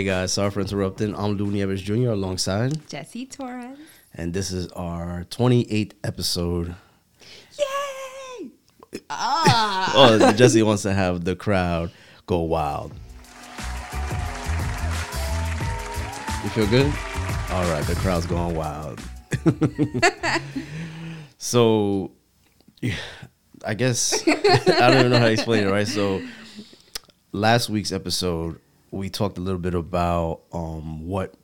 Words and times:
Hey 0.00 0.06
guys, 0.06 0.32
sorry 0.32 0.50
for 0.50 0.62
interrupting. 0.62 1.14
I'm 1.14 1.32
Lou 1.32 1.50
Nieves 1.50 1.82
Jr. 1.82 2.12
alongside, 2.12 2.88
Jesse 2.88 3.26
Torres. 3.26 3.76
and 4.14 4.32
this 4.32 4.50
is 4.50 4.68
our 4.68 5.26
28th 5.28 5.92
episode. 6.02 6.74
Yay! 7.58 8.48
Ah. 9.10 9.92
Oh, 9.94 10.32
Jesse 10.32 10.62
wants 10.62 10.84
to 10.84 10.94
have 10.94 11.24
the 11.24 11.36
crowd 11.36 11.90
go 12.24 12.40
wild. 12.40 12.92
You 16.42 16.48
feel 16.48 16.66
good? 16.68 16.86
All 17.50 17.70
right, 17.70 17.84
the 17.84 17.94
crowd's 17.96 18.24
going 18.24 18.56
wild. 18.56 19.02
so, 21.36 22.12
yeah, 22.80 22.94
I 23.66 23.74
guess 23.74 24.14
I 24.26 24.32
don't 24.88 25.00
even 25.00 25.10
know 25.10 25.18
how 25.18 25.26
to 25.26 25.32
explain 25.32 25.66
it, 25.66 25.70
right? 25.70 25.86
So, 25.86 26.22
last 27.32 27.68
week's 27.68 27.92
episode, 27.92 28.58
we 28.90 29.08
talked 29.10 29.38
a 29.38 29.40
little 29.40 29.60
bit 29.60 29.74
about 29.74 30.42
um, 30.52 31.06
what 31.06 31.34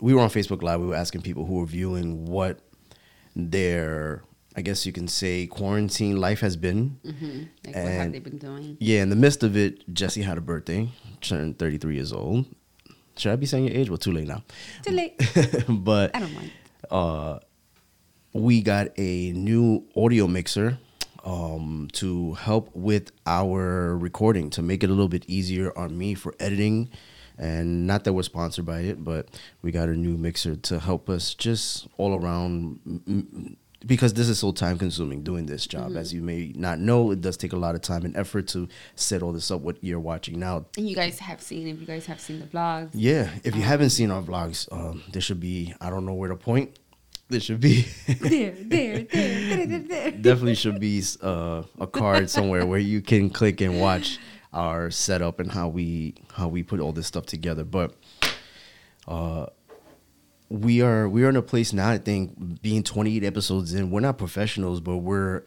we 0.00 0.12
were 0.14 0.20
on 0.20 0.28
Facebook 0.30 0.62
Live. 0.62 0.80
We 0.80 0.86
were 0.86 0.94
asking 0.94 1.22
people 1.22 1.46
who 1.46 1.54
were 1.54 1.66
viewing 1.66 2.26
what 2.26 2.60
their, 3.34 4.22
I 4.56 4.62
guess 4.62 4.86
you 4.86 4.92
can 4.92 5.08
say, 5.08 5.46
quarantine 5.46 6.16
life 6.20 6.40
has 6.40 6.56
been. 6.56 6.98
Mm-hmm. 7.04 7.38
Like, 7.66 7.74
what 7.74 7.74
have 7.76 8.00
And- 8.06 8.14
they 8.14 8.18
been 8.18 8.38
doing? 8.38 8.76
Yeah, 8.80 9.02
in 9.02 9.10
the 9.10 9.16
midst 9.16 9.42
of 9.42 9.56
it, 9.56 9.92
Jesse 9.92 10.22
had 10.22 10.38
a 10.38 10.40
birthday, 10.40 10.88
turned 11.20 11.58
33 11.58 11.94
years 11.94 12.12
old. 12.12 12.46
Should 13.16 13.32
I 13.32 13.36
be 13.36 13.46
saying 13.46 13.66
your 13.68 13.74
age? 13.76 13.88
Well, 13.88 13.96
too 13.98 14.12
late 14.12 14.26
now. 14.28 14.42
Too 14.82 14.92
late. 14.92 15.16
but 15.68 16.14
I 16.14 16.20
don't 16.20 16.34
mind. 16.34 16.50
uh, 16.90 17.38
we 18.34 18.60
got 18.60 18.88
a 18.98 19.32
new 19.32 19.86
audio 19.96 20.26
mixer 20.26 20.78
um, 21.26 21.88
to 21.94 22.34
help 22.34 22.70
with 22.74 23.10
our 23.26 23.98
recording 23.98 24.48
to 24.50 24.62
make 24.62 24.82
it 24.84 24.86
a 24.88 24.92
little 24.92 25.08
bit 25.08 25.24
easier 25.28 25.76
on 25.76 25.98
me 25.98 26.14
for 26.14 26.34
editing. 26.40 26.88
And 27.36 27.86
not 27.86 28.04
that 28.04 28.14
we're 28.14 28.22
sponsored 28.22 28.64
by 28.64 28.80
it, 28.80 29.04
but 29.04 29.28
we 29.60 29.70
got 29.72 29.90
a 29.90 29.94
new 29.94 30.16
mixer 30.16 30.56
to 30.56 30.78
help 30.78 31.10
us 31.10 31.34
just 31.34 31.86
all 31.98 32.14
around 32.14 32.80
m- 32.86 33.56
because 33.84 34.14
this 34.14 34.28
is 34.28 34.38
so 34.38 34.52
time 34.52 34.78
consuming 34.78 35.22
doing 35.22 35.44
this 35.46 35.66
job. 35.66 35.96
As 35.96 36.14
you 36.14 36.22
may 36.22 36.52
not 36.56 36.78
know, 36.78 37.10
it 37.10 37.20
does 37.20 37.36
take 37.36 37.52
a 37.52 37.56
lot 37.58 37.74
of 37.74 37.82
time 37.82 38.04
and 38.06 38.16
effort 38.16 38.48
to 38.48 38.68
set 38.94 39.22
all 39.22 39.32
this 39.32 39.50
up. 39.50 39.60
What 39.60 39.76
you're 39.82 40.00
watching 40.00 40.38
now, 40.40 40.64
And 40.78 40.88
you 40.88 40.96
guys 40.96 41.18
have 41.18 41.42
seen, 41.42 41.68
if 41.68 41.78
you 41.78 41.86
guys 41.86 42.06
have 42.06 42.20
seen 42.20 42.40
the 42.40 42.46
vlogs, 42.46 42.90
yeah, 42.94 43.30
if 43.44 43.54
you 43.54 43.62
haven't 43.62 43.90
seen 43.90 44.10
our 44.10 44.22
vlogs, 44.22 44.66
um, 44.72 45.02
there 45.12 45.20
should 45.20 45.40
be, 45.40 45.74
I 45.80 45.90
don't 45.90 46.06
know 46.06 46.14
where 46.14 46.30
to 46.30 46.36
point. 46.36 46.78
There 47.28 47.40
should 47.40 47.60
be, 47.60 47.82
there, 48.06 48.52
there, 48.52 49.02
there, 49.02 49.04
there, 49.04 49.66
there, 49.66 49.78
there. 49.80 50.10
definitely 50.12 50.54
should 50.54 50.78
be 50.78 51.02
uh, 51.22 51.62
a 51.80 51.86
card 51.86 52.30
somewhere 52.30 52.64
where 52.66 52.78
you 52.78 53.00
can 53.02 53.30
click 53.30 53.60
and 53.60 53.80
watch 53.80 54.18
our 54.52 54.90
setup 54.92 55.40
and 55.40 55.50
how 55.50 55.68
we 55.68 56.14
how 56.34 56.46
we 56.48 56.62
put 56.62 56.78
all 56.80 56.92
this 56.92 57.06
stuff 57.08 57.26
together. 57.26 57.64
But 57.64 57.94
uh, 59.08 59.46
we 60.48 60.82
are 60.82 61.08
we 61.08 61.24
are 61.24 61.28
in 61.28 61.36
a 61.36 61.42
place 61.42 61.72
now. 61.72 61.88
I 61.90 61.98
think 61.98 62.62
being 62.62 62.82
28 62.84 63.24
episodes 63.24 63.74
in, 63.74 63.90
we're 63.90 64.00
not 64.00 64.18
professionals, 64.18 64.80
but 64.80 64.98
we're 64.98 65.42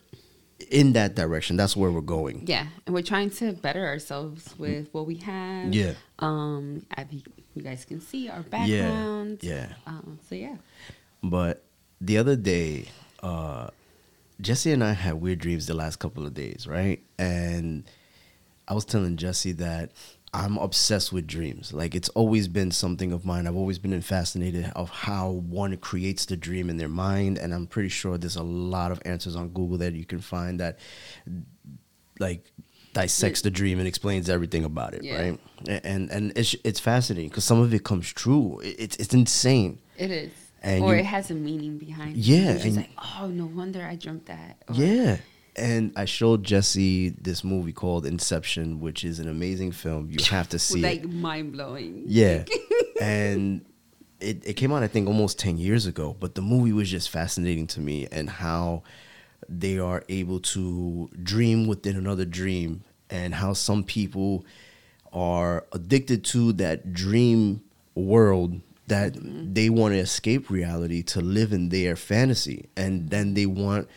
in 0.69 0.91
that 0.93 1.15
direction. 1.15 1.55
That's 1.55 1.77
where 1.77 1.91
we're 1.91 2.01
going. 2.01 2.43
Yeah, 2.45 2.67
and 2.85 2.93
we're 2.93 3.01
trying 3.03 3.29
to 3.31 3.53
better 3.53 3.87
ourselves 3.87 4.53
with 4.57 4.89
what 4.91 5.07
we 5.07 5.15
have. 5.19 5.73
Yeah. 5.73 5.93
Um, 6.19 6.85
as 6.97 7.05
you, 7.11 7.21
you 7.55 7.61
guys 7.63 7.85
can 7.85 8.01
see 8.01 8.27
our 8.27 8.39
Yeah, 8.39 8.49
backgrounds. 8.49 9.43
yeah. 9.45 9.67
Um, 9.87 10.19
so 10.27 10.35
yeah. 10.35 10.57
But 11.23 11.63
the 12.01 12.17
other 12.17 12.35
day, 12.35 12.85
uh, 13.21 13.67
Jesse 14.41 14.71
and 14.71 14.83
I 14.83 14.93
had 14.93 15.15
weird 15.15 15.39
dreams 15.39 15.65
the 15.67 15.73
last 15.73 15.97
couple 15.97 16.25
of 16.25 16.33
days, 16.33 16.65
right? 16.67 17.01
And 17.17 17.83
I 18.67 18.73
was 18.73 18.85
telling 18.85 19.17
Jesse 19.17 19.51
that 19.53 19.91
I'm 20.33 20.57
obsessed 20.57 21.11
with 21.11 21.27
dreams. 21.27 21.73
Like 21.73 21.95
it's 21.95 22.09
always 22.09 22.47
been 22.47 22.71
something 22.71 23.11
of 23.11 23.25
mine. 23.25 23.47
I've 23.47 23.55
always 23.55 23.79
been 23.79 23.99
fascinated 24.01 24.71
of 24.75 24.89
how 24.89 25.29
one 25.31 25.75
creates 25.77 26.25
the 26.25 26.37
dream 26.37 26.69
in 26.69 26.77
their 26.77 26.87
mind, 26.87 27.37
and 27.37 27.53
I'm 27.53 27.67
pretty 27.67 27.89
sure 27.89 28.17
there's 28.17 28.35
a 28.37 28.43
lot 28.43 28.91
of 28.91 29.01
answers 29.05 29.35
on 29.35 29.49
Google 29.49 29.77
that 29.79 29.93
you 29.93 30.05
can 30.05 30.19
find 30.19 30.59
that 30.59 30.79
like 32.19 32.45
dissects 32.93 33.41
the 33.41 33.51
dream 33.51 33.79
and 33.79 33.87
explains 33.87 34.29
everything 34.29 34.63
about 34.65 34.93
it, 34.93 35.03
Yeah. 35.03 35.19
right? 35.21 35.39
And 35.83 36.09
and 36.11 36.31
it's 36.35 36.55
it's 36.63 36.79
fascinating 36.79 37.29
because 37.29 37.43
some 37.43 37.59
of 37.59 37.73
it 37.73 37.83
comes 37.83 38.07
true. 38.13 38.59
It- 38.63 38.75
It's 38.79 38.95
it's 38.97 39.13
insane. 39.13 39.79
It 39.97 40.11
is. 40.11 40.31
And 40.61 40.83
or 40.83 40.93
you- 40.93 40.99
it 41.01 41.05
has 41.05 41.31
a 41.31 41.33
meaning 41.35 41.77
behind 41.77 42.17
it. 42.17 42.21
Yeah, 42.21 42.51
and- 42.51 42.75
like, 42.77 42.89
oh, 43.19 43.27
no 43.27 43.45
wonder 43.45 43.83
I 43.85 43.95
dreamt 43.95 44.25
that. 44.27 44.57
Or, 44.67 44.75
Yeah. 44.75 45.17
And 45.55 45.91
I 45.97 46.05
showed 46.05 46.43
Jesse 46.45 47.09
this 47.09 47.43
movie 47.43 47.73
called 47.73 48.05
Inception, 48.05 48.79
which 48.79 49.03
is 49.03 49.19
an 49.19 49.27
amazing 49.27 49.73
film. 49.73 50.09
You 50.09 50.23
have 50.29 50.47
to 50.49 50.59
see 50.59 50.79
Like 50.81 51.03
it. 51.03 51.09
mind 51.11 51.51
blowing. 51.51 52.03
Yeah. 52.07 52.45
and 53.01 53.65
it, 54.21 54.41
it 54.45 54.53
came 54.53 54.71
out, 54.71 54.83
I 54.83 54.87
think, 54.87 55.07
almost 55.07 55.37
10 55.39 55.57
years 55.57 55.85
ago. 55.85 56.15
But 56.17 56.35
the 56.35 56.41
movie 56.41 56.71
was 56.71 56.89
just 56.89 57.09
fascinating 57.09 57.67
to 57.67 57.81
me 57.81 58.07
and 58.09 58.29
how 58.29 58.83
they 59.49 59.79
are 59.79 60.03
able 60.07 60.39
to 60.41 61.09
dream 61.23 61.67
within 61.67 61.97
another 61.97 62.23
dream 62.25 62.83
and 63.09 63.33
how 63.35 63.51
some 63.53 63.83
people 63.83 64.45
are 65.11 65.65
addicted 65.73 66.23
to 66.23 66.53
that 66.53 66.93
dream 66.93 67.61
world 67.95 68.61
that 68.89 69.15
they 69.53 69.69
want 69.69 69.93
to 69.93 69.99
escape 69.99 70.49
reality 70.49 71.01
to 71.03 71.21
live 71.21 71.53
in 71.53 71.69
their 71.69 71.95
fantasy 71.95 72.69
and 72.75 73.09
then 73.09 73.33
they 73.33 73.45
want 73.45 73.87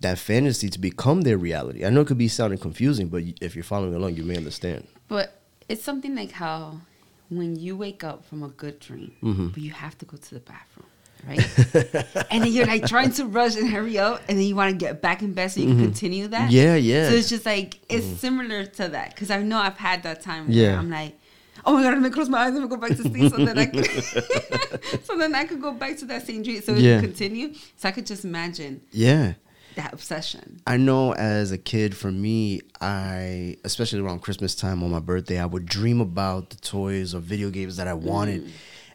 that 0.00 0.18
fantasy 0.18 0.68
to 0.70 0.78
become 0.78 1.22
their 1.22 1.36
reality. 1.36 1.84
I 1.84 1.90
know 1.90 2.00
it 2.02 2.06
could 2.06 2.16
be 2.18 2.28
sounding 2.28 2.58
confusing, 2.58 3.08
but 3.08 3.22
if 3.40 3.54
you're 3.54 3.64
following 3.64 3.94
along, 3.94 4.14
you 4.16 4.22
may 4.24 4.36
understand. 4.36 4.86
But 5.08 5.34
it's 5.68 5.82
something 5.84 6.14
like 6.14 6.32
how 6.32 6.80
when 7.28 7.56
you 7.56 7.76
wake 7.76 8.02
up 8.02 8.24
from 8.24 8.42
a 8.42 8.48
good 8.48 8.78
dream, 8.80 9.12
Mm-hmm. 9.22 9.48
but 9.48 9.58
you 9.62 9.72
have 9.72 9.98
to 9.98 10.04
go 10.06 10.16
to 10.16 10.34
the 10.34 10.40
bathroom, 10.40 10.86
right? 11.28 12.26
and 12.30 12.42
then 12.44 12.50
you're 12.52 12.66
like 12.66 12.86
trying 12.86 13.12
to 13.12 13.26
rush 13.26 13.56
and 13.56 13.68
hurry 13.68 13.98
up, 13.98 14.22
and 14.28 14.38
then 14.38 14.46
you 14.46 14.56
want 14.56 14.70
to 14.70 14.76
get 14.76 15.00
back 15.02 15.20
in 15.22 15.32
bed 15.34 15.48
so 15.52 15.60
you 15.60 15.66
can 15.68 15.78
continue 15.78 16.26
that. 16.28 16.44
Mm-hmm. 16.50 16.56
Yeah, 16.56 16.74
yeah. 16.76 17.02
Mm-hmm. 17.02 17.10
So 17.12 17.16
it's 17.18 17.28
just 17.28 17.46
like 17.46 17.78
it's 17.88 18.06
similar 18.20 18.64
to 18.64 18.88
that 18.88 19.10
because 19.14 19.30
I 19.30 19.42
know 19.42 19.58
I've 19.58 19.76
had 19.78 20.02
that 20.04 20.22
time. 20.22 20.48
Where 20.48 20.56
Yeah. 20.56 20.78
I'm 20.78 20.90
like. 20.90 21.16
Oh 21.64 21.74
my 21.74 21.82
god! 21.82 21.92
Let 21.94 22.02
me 22.02 22.10
close 22.10 22.28
my 22.28 22.38
eyes. 22.38 22.52
Let 22.54 22.62
me 22.62 22.68
go 22.68 22.76
back 22.76 22.90
to 22.96 23.02
sleep, 23.02 23.30
so 23.32 23.44
that 23.44 23.58
I 23.58 23.66
could, 23.66 25.04
so 25.04 25.16
then 25.18 25.34
I 25.34 25.44
could 25.44 25.60
go 25.60 25.72
back 25.72 25.96
to 25.98 26.04
that 26.06 26.26
same 26.26 26.42
dream, 26.42 26.62
so 26.62 26.74
it 26.74 26.80
Yeah. 26.80 27.00
could 27.00 27.10
continue. 27.10 27.54
So 27.76 27.88
I 27.88 27.92
could 27.92 28.06
just 28.06 28.24
imagine 28.24 28.80
Yeah. 28.92 29.34
that 29.76 29.92
obsession. 29.92 30.60
I 30.66 30.76
know 30.76 31.12
as 31.14 31.52
a 31.52 31.58
kid, 31.58 31.96
for 31.96 32.10
me, 32.10 32.60
I, 32.80 33.56
especially 33.64 34.00
around 34.00 34.20
Christmas 34.20 34.54
time 34.54 34.82
on 34.82 34.90
my 34.90 34.98
birthday, 35.00 35.38
I 35.38 35.46
would 35.46 35.66
dream 35.66 36.00
about 36.00 36.50
the 36.50 36.56
toys 36.56 37.14
or 37.14 37.20
video 37.20 37.50
games 37.50 37.76
that 37.76 37.86
I 37.88 37.94
wanted. 37.94 38.44
Mm. 38.44 38.50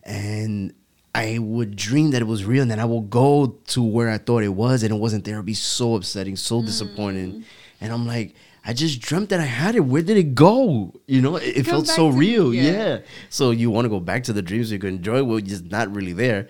And 0.07 0.73
I 1.13 1.37
would 1.39 1.75
dream 1.75 2.11
that 2.11 2.21
it 2.21 2.25
was 2.25 2.43
real. 2.45 2.61
And 2.61 2.69
then 2.69 2.79
I 2.79 2.85
would 2.85 3.09
go 3.09 3.55
to 3.67 3.81
where 3.83 4.09
I 4.09 4.17
thought 4.17 4.43
it 4.43 4.49
was 4.53 4.83
and 4.83 4.91
it 4.93 4.97
wasn't 4.97 5.23
there. 5.23 5.35
It'd 5.35 5.45
be 5.45 5.53
so 5.53 5.95
upsetting, 5.95 6.35
so 6.35 6.61
disappointing. 6.61 7.31
Mm. 7.31 7.43
And 7.81 7.93
I'm 7.93 8.05
like, 8.05 8.35
I 8.65 8.73
just 8.73 8.99
dreamt 8.99 9.29
that 9.29 9.39
I 9.39 9.43
had 9.45 9.75
it. 9.75 9.81
Where 9.81 10.01
did 10.01 10.17
it 10.17 10.33
go? 10.33 10.93
You 11.05 11.21
know, 11.21 11.35
it, 11.35 11.57
it 11.57 11.65
felt 11.65 11.87
so 11.87 12.09
real. 12.09 12.53
yeah. 12.53 12.71
yeah. 12.71 12.99
So 13.29 13.51
you 13.51 13.69
want 13.69 13.85
to 13.85 13.89
go 13.89 13.99
back 13.99 14.23
to 14.23 14.33
the 14.33 14.41
dreams 14.41 14.71
you 14.71 14.79
can 14.79 14.95
enjoy, 14.95 15.23
well, 15.23 15.39
just 15.39 15.65
not 15.65 15.93
really 15.93 16.13
there. 16.13 16.49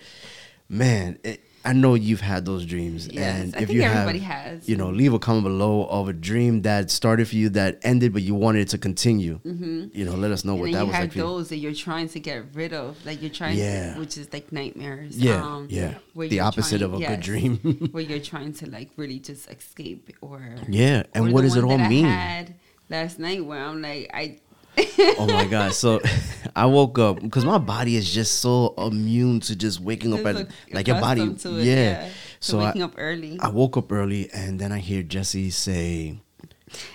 Man, 0.69 1.19
it, 1.23 1.41
I 1.65 1.73
know 1.73 1.95
you've 1.95 2.21
had 2.21 2.45
those 2.45 2.65
dreams, 2.65 3.07
Yes, 3.11 3.41
and 3.41 3.55
I 3.55 3.59
if 3.61 3.71
you 3.71 3.81
have, 3.81 4.07
has. 4.15 4.69
you 4.69 4.75
know, 4.77 4.89
leave 4.91 5.13
a 5.13 5.19
comment 5.19 5.45
below 5.45 5.85
of 5.87 6.07
a 6.07 6.13
dream 6.13 6.61
that 6.61 6.91
started 6.91 7.27
for 7.27 7.35
you 7.35 7.49
that 7.49 7.79
ended, 7.83 8.13
but 8.13 8.21
you 8.21 8.35
wanted 8.35 8.59
it 8.61 8.69
to 8.69 8.77
continue. 8.77 9.39
You 9.43 10.05
know, 10.05 10.13
let 10.15 10.31
us 10.31 10.45
know 10.45 10.53
And 10.53 10.61
what 10.61 10.71
that 10.73 10.79
you 10.81 10.85
was 10.87 10.95
have 10.95 11.03
like. 11.05 11.13
those 11.13 11.49
that 11.49 11.57
you're 11.57 11.73
trying 11.73 12.07
to 12.09 12.19
get 12.19 12.43
rid 12.53 12.71
of, 12.73 13.03
like 13.05 13.21
you're 13.21 13.31
trying 13.31 13.57
Yeah. 13.57 13.95
to, 13.95 13.99
which 13.99 14.17
is 14.17 14.31
like 14.31 14.51
nightmares. 14.51 15.17
Yeah, 15.17 15.43
um, 15.43 15.67
yeah. 15.69 15.95
The 16.15 16.39
opposite 16.41 16.79
trying- 16.79 16.93
of 16.93 17.01
a 17.01 17.05
good 17.05 17.19
dream. 17.21 17.57
where 17.91 18.03
you're 18.03 18.19
trying 18.19 18.53
to 18.53 18.69
like 18.69 18.91
really 18.95 19.19
just 19.19 19.49
escape, 19.49 20.11
or 20.21 20.55
Yeah, 20.69 21.03
and 21.13 21.29
or 21.29 21.31
what 21.31 21.41
does 21.41 21.55
it 21.55 21.63
all 21.63 21.77
mean? 21.77 22.05
had 22.05 22.53
last 22.89 23.17
night 23.17 23.43
where 23.43 23.59
I'm 23.59 23.81
like, 23.81 24.11
I 24.13 24.39
oh 25.19 25.27
my 25.27 25.45
god! 25.45 25.73
So 25.73 26.01
I 26.55 26.65
woke 26.65 26.99
up 26.99 27.21
because 27.21 27.45
my 27.45 27.57
body 27.57 27.95
is 27.95 28.11
just 28.11 28.39
so 28.39 28.73
immune 28.77 29.39
to 29.41 29.55
just 29.55 29.79
waking 29.79 30.13
up 30.13 30.25
at 30.25 30.47
like 30.71 30.87
your 30.87 30.99
body. 30.99 31.21
it, 31.23 31.45
yeah. 31.45 32.07
to 32.07 32.11
So 32.39 32.59
I, 32.59 32.65
waking 32.67 32.83
up 32.83 32.93
early. 32.97 33.37
I 33.39 33.49
woke 33.49 33.77
up 33.77 33.91
early 33.91 34.29
and 34.31 34.59
then 34.59 34.71
I 34.71 34.79
hear 34.79 35.03
Jesse 35.03 35.49
say, 35.49 36.19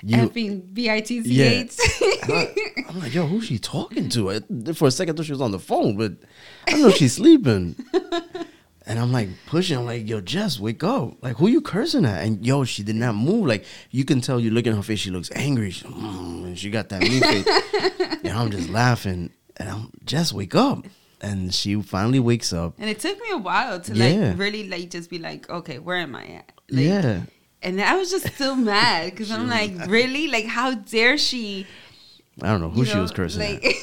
"You." 0.03 0.17
Effing 0.29 0.73
B 0.75 0.91
I 0.91 1.00
T 1.00 1.23
C 1.23 1.32
Yeah. 1.32 1.65
I, 2.23 2.55
I'm 2.88 3.00
like, 3.00 3.15
yo, 3.15 3.27
who's 3.27 3.47
she 3.47 3.59
talking 3.59 4.09
to? 4.11 4.31
I- 4.31 4.73
For 4.75 4.88
a 4.88 4.91
second, 4.91 5.15
I 5.15 5.17
thought 5.17 5.26
she 5.26 5.33
was 5.33 5.41
on 5.41 5.50
the 5.53 5.59
phone, 5.59 5.97
but 5.97 6.12
I 6.67 6.73
don't 6.73 6.83
know 6.83 6.88
if 6.88 6.97
she's 6.97 7.15
sleeping. 7.15 7.76
And 8.91 8.99
I'm 8.99 9.13
like 9.13 9.29
pushing. 9.47 9.79
I'm 9.79 9.87
like, 9.87 10.09
yo, 10.09 10.21
Jess, 10.21 10.59
wake 10.59 10.83
up! 10.83 11.23
Like, 11.23 11.37
who 11.37 11.47
you 11.47 11.61
cursing 11.61 12.05
at? 12.05 12.25
And 12.25 12.45
yo, 12.45 12.65
she 12.65 12.83
did 12.83 12.97
not 12.97 13.15
move. 13.15 13.47
Like, 13.47 13.65
you 13.93 14.05
can 14.05 14.21
tell 14.21 14.41
you 14.41 14.51
look 14.51 14.67
at 14.67 14.75
her 14.75 14.83
face. 14.83 14.99
She 14.99 15.13
looks 15.13 15.31
angry. 15.37 15.71
She, 15.71 15.85
mm, 15.85 16.45
and 16.45 16.59
she 16.59 16.71
got 16.71 16.89
that 16.89 17.03
mean 17.03 17.23
face. 17.23 17.47
and 18.25 18.33
I'm 18.37 18.51
just 18.51 18.69
laughing. 18.69 19.31
And 19.59 19.69
I'm 19.69 19.93
Jess, 20.05 20.33
wake 20.33 20.57
up! 20.57 20.85
And 21.21 21.55
she 21.55 21.81
finally 21.83 22.19
wakes 22.19 22.53
up. 22.53 22.75
And 22.81 22.91
it 22.91 22.99
took 22.99 23.17
me 23.21 23.31
a 23.31 23.39
while 23.39 23.79
to 23.79 23.95
Yeah. 23.95 24.31
like 24.31 24.39
really 24.39 24.69
like 24.69 24.91
just 24.91 25.09
be 25.09 25.21
like, 25.21 25.49
okay, 25.49 25.79
where 25.79 25.99
am 25.99 26.17
I 26.17 26.27
at? 26.27 26.53
Like, 26.69 26.85
yeah, 26.85 27.21
And 27.63 27.81
I 27.81 27.95
was 27.95 28.11
just 28.11 28.27
still 28.35 28.57
mad 28.57 29.13
because 29.13 29.31
I'm 29.31 29.49
like, 29.49 29.87
really? 29.87 30.27
Like, 30.27 30.47
how 30.47 30.75
dare 30.75 31.17
she 31.17 31.65
I 32.43 32.49
don't 32.49 32.61
know 32.61 32.71
who 32.71 32.81
you 32.81 32.87
she 32.87 32.95
know, 32.95 33.03
was 33.03 33.11
cursing 33.11 33.41
like, 33.41 33.65
at. 33.65 33.75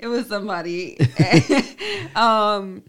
it 0.00 0.06
was 0.06 0.26
somebody. 0.28 0.98
um, 2.14 2.82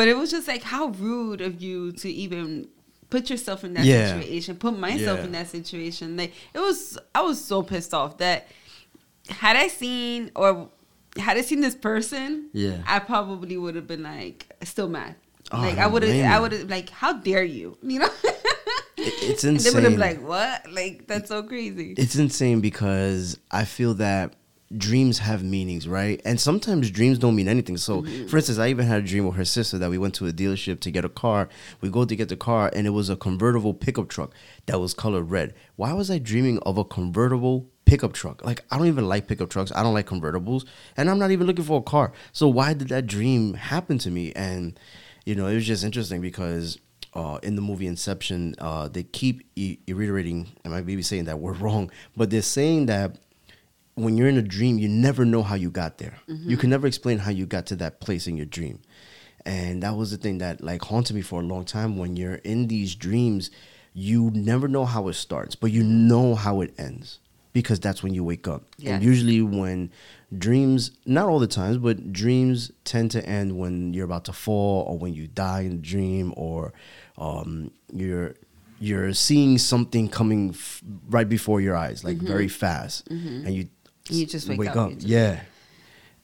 but 0.00 0.08
it 0.08 0.16
was 0.16 0.30
just 0.30 0.48
like 0.48 0.62
how 0.62 0.86
rude 0.86 1.42
of 1.42 1.60
you 1.60 1.92
to 1.92 2.08
even 2.10 2.66
put 3.10 3.28
yourself 3.28 3.64
in 3.64 3.74
that 3.74 3.84
Yeah. 3.84 4.06
situation, 4.18 4.56
put 4.56 4.78
myself 4.78 5.18
Yeah. 5.18 5.24
in 5.26 5.32
that 5.32 5.48
situation. 5.48 6.16
Like 6.16 6.32
it 6.54 6.58
was, 6.58 6.96
I 7.14 7.20
was 7.20 7.38
so 7.44 7.62
pissed 7.62 7.92
off 7.92 8.16
that 8.16 8.48
had 9.28 9.56
I 9.56 9.68
seen 9.68 10.30
or 10.34 10.70
had 11.18 11.36
I 11.36 11.42
seen 11.42 11.60
this 11.60 11.74
person, 11.74 12.48
Yeah. 12.54 12.78
I 12.86 12.98
probably 13.00 13.58
would 13.58 13.74
have 13.74 13.86
been 13.86 14.02
like 14.04 14.46
still 14.64 14.88
mad. 14.88 15.16
Oh, 15.52 15.58
like 15.58 15.76
I 15.76 15.86
would 15.86 16.02
have, 16.02 16.32
I 16.32 16.40
would 16.40 16.52
have 16.52 16.70
like, 16.70 16.88
how 16.88 17.12
dare 17.12 17.44
you? 17.44 17.76
You 17.82 17.98
know. 18.00 18.10
It- 18.96 19.22
it's 19.30 19.44
And 19.44 19.58
They 19.64 19.70
would 19.70 19.82
have 19.84 19.92
insane. 19.94 19.98
like, 19.98 20.22
what? 20.26 20.72
Like 20.72 21.06
that's 21.06 21.28
so 21.28 21.42
crazy. 21.42 21.94
It's 21.98 22.16
insane 22.16 22.60
because 22.60 23.36
I 23.50 23.64
feel 23.66 23.94
that 23.94 24.34
dreams 24.76 25.18
have 25.18 25.42
meanings, 25.42 25.88
right? 25.88 26.20
And 26.24 26.38
sometimes 26.40 26.90
dreams 26.90 27.18
don't 27.18 27.34
mean 27.34 27.48
anything. 27.48 27.76
So, 27.76 28.02
Mm-hmm. 28.02 28.26
for 28.28 28.36
instance, 28.36 28.58
I 28.58 28.68
even 28.68 28.86
had 28.86 29.00
a 29.02 29.06
dream 29.06 29.26
with 29.26 29.34
her 29.36 29.44
sister 29.44 29.78
that 29.78 29.90
we 29.90 29.98
went 29.98 30.14
to 30.14 30.26
a 30.28 30.32
dealership 30.32 30.80
to 30.80 30.90
get 30.90 31.04
a 31.04 31.08
car. 31.08 31.48
We 31.80 31.88
go 31.90 32.04
to 32.04 32.14
get 32.16 32.28
the 32.28 32.36
car, 32.36 32.70
and 32.74 32.86
it 32.86 32.90
was 32.90 33.10
a 33.10 33.16
convertible 33.16 33.74
pickup 33.74 34.08
truck 34.08 34.32
that 34.66 34.78
was 34.78 34.94
colored 34.94 35.24
red. 35.24 35.54
Why 35.76 35.92
was 35.92 36.10
I 36.10 36.18
dreaming 36.18 36.58
of 36.60 36.78
a 36.78 36.84
convertible 36.84 37.68
pickup 37.84 38.12
truck? 38.12 38.44
Like, 38.44 38.64
I 38.70 38.78
don't 38.78 38.86
even 38.86 39.08
like 39.08 39.26
pickup 39.26 39.50
trucks. 39.50 39.72
I 39.74 39.82
don't 39.82 39.94
like 39.94 40.06
convertibles, 40.06 40.64
and 40.96 41.10
I'm 41.10 41.18
not 41.18 41.32
even 41.32 41.46
looking 41.48 41.64
for 41.64 41.80
a 41.80 41.82
car. 41.82 42.12
So, 42.32 42.46
why 42.48 42.72
did 42.74 42.88
that 42.90 43.06
dream 43.06 43.54
happen 43.54 43.98
to 43.98 44.10
me? 44.10 44.32
And 44.34 44.78
you 45.26 45.34
know, 45.34 45.48
it 45.48 45.54
was 45.56 45.66
just 45.66 45.84
interesting 45.84 46.20
because 46.20 46.78
uh, 47.14 47.40
in 47.42 47.56
the 47.56 47.62
movie 47.62 47.86
Inception, 47.88 48.54
uh, 48.58 48.86
they 48.88 49.02
keep 49.02 49.42
e- 49.56 49.78
reiterating, 49.88 50.48
I 50.64 50.68
might 50.68 50.86
be 50.86 51.02
saying 51.02 51.24
that 51.24 51.40
word 51.40 51.56
wrong, 51.60 51.90
but 52.16 52.30
they're 52.30 52.40
saying 52.40 52.86
that 52.86 53.16
when 53.94 54.16
you're 54.16 54.28
in 54.28 54.38
a 54.38 54.42
dream, 54.42 54.78
you 54.78 54.88
never 54.88 55.24
know 55.24 55.42
how 55.42 55.54
you 55.54 55.70
got 55.70 55.98
there. 55.98 56.16
You 56.26 56.34
mm-hmm. 56.34 56.54
can 56.56 56.70
never 56.70 56.86
explain 56.86 57.18
how 57.18 57.30
you 57.30 57.46
got 57.46 57.66
to 57.66 57.76
that 57.76 58.00
place 58.00 58.26
in 58.26 58.36
your 58.36 58.46
dream. 58.46 58.80
And 59.44 59.82
that 59.82 59.96
was 59.96 60.10
the 60.10 60.16
thing 60.16 60.38
that 60.38 60.62
like 60.62 60.82
haunted 60.82 61.16
me 61.16 61.22
for 61.22 61.40
a 61.40 61.44
long 61.44 61.64
time. 61.64 61.96
When 61.96 62.16
you're 62.16 62.34
in 62.36 62.68
these 62.68 62.94
dreams, 62.94 63.50
you 63.92 64.30
never 64.34 64.68
know 64.68 64.84
how 64.84 65.08
it 65.08 65.14
starts, 65.14 65.54
but 65.54 65.70
you 65.70 65.82
know 65.82 66.34
how 66.34 66.60
it 66.60 66.74
ends 66.78 67.18
because 67.52 67.80
that's 67.80 68.02
when 68.02 68.14
you 68.14 68.22
wake 68.22 68.46
up. 68.46 68.64
And 68.94 69.02
usually 69.02 69.42
when 69.42 69.90
dreams, 70.36 70.92
not 71.04 71.28
all 71.28 71.38
the 71.38 71.46
times, 71.46 71.78
but 71.78 72.12
dreams 72.12 72.70
tend 72.84 73.10
to 73.12 73.26
end 73.26 73.58
when 73.58 73.92
you're 73.92 74.04
about 74.04 74.24
to 74.26 74.32
fall 74.32 74.84
or 74.84 74.98
when 74.98 75.14
you 75.14 75.26
die 75.26 75.62
in 75.62 75.72
a 75.72 75.76
dream 75.76 76.32
or 76.36 76.72
um, 77.18 77.70
you're 77.92 78.34
you're 78.82 79.12
seeing 79.12 79.58
something 79.58 80.08
coming 80.08 80.50
f- 80.50 80.82
right 81.10 81.28
before 81.28 81.60
your 81.60 81.76
eyes, 81.76 82.02
like 82.02 82.16
very 82.16 82.46
mm-hmm. 82.46 82.58
fast, 82.58 83.06
mm-hmm. 83.10 83.46
and 83.46 83.54
you 83.54 83.68
You 84.12 84.26
just 84.26 84.48
wake 84.48 84.74
up, 84.76 84.90
you 84.90 84.96
just- 84.96 85.06
yeah. 85.08 85.40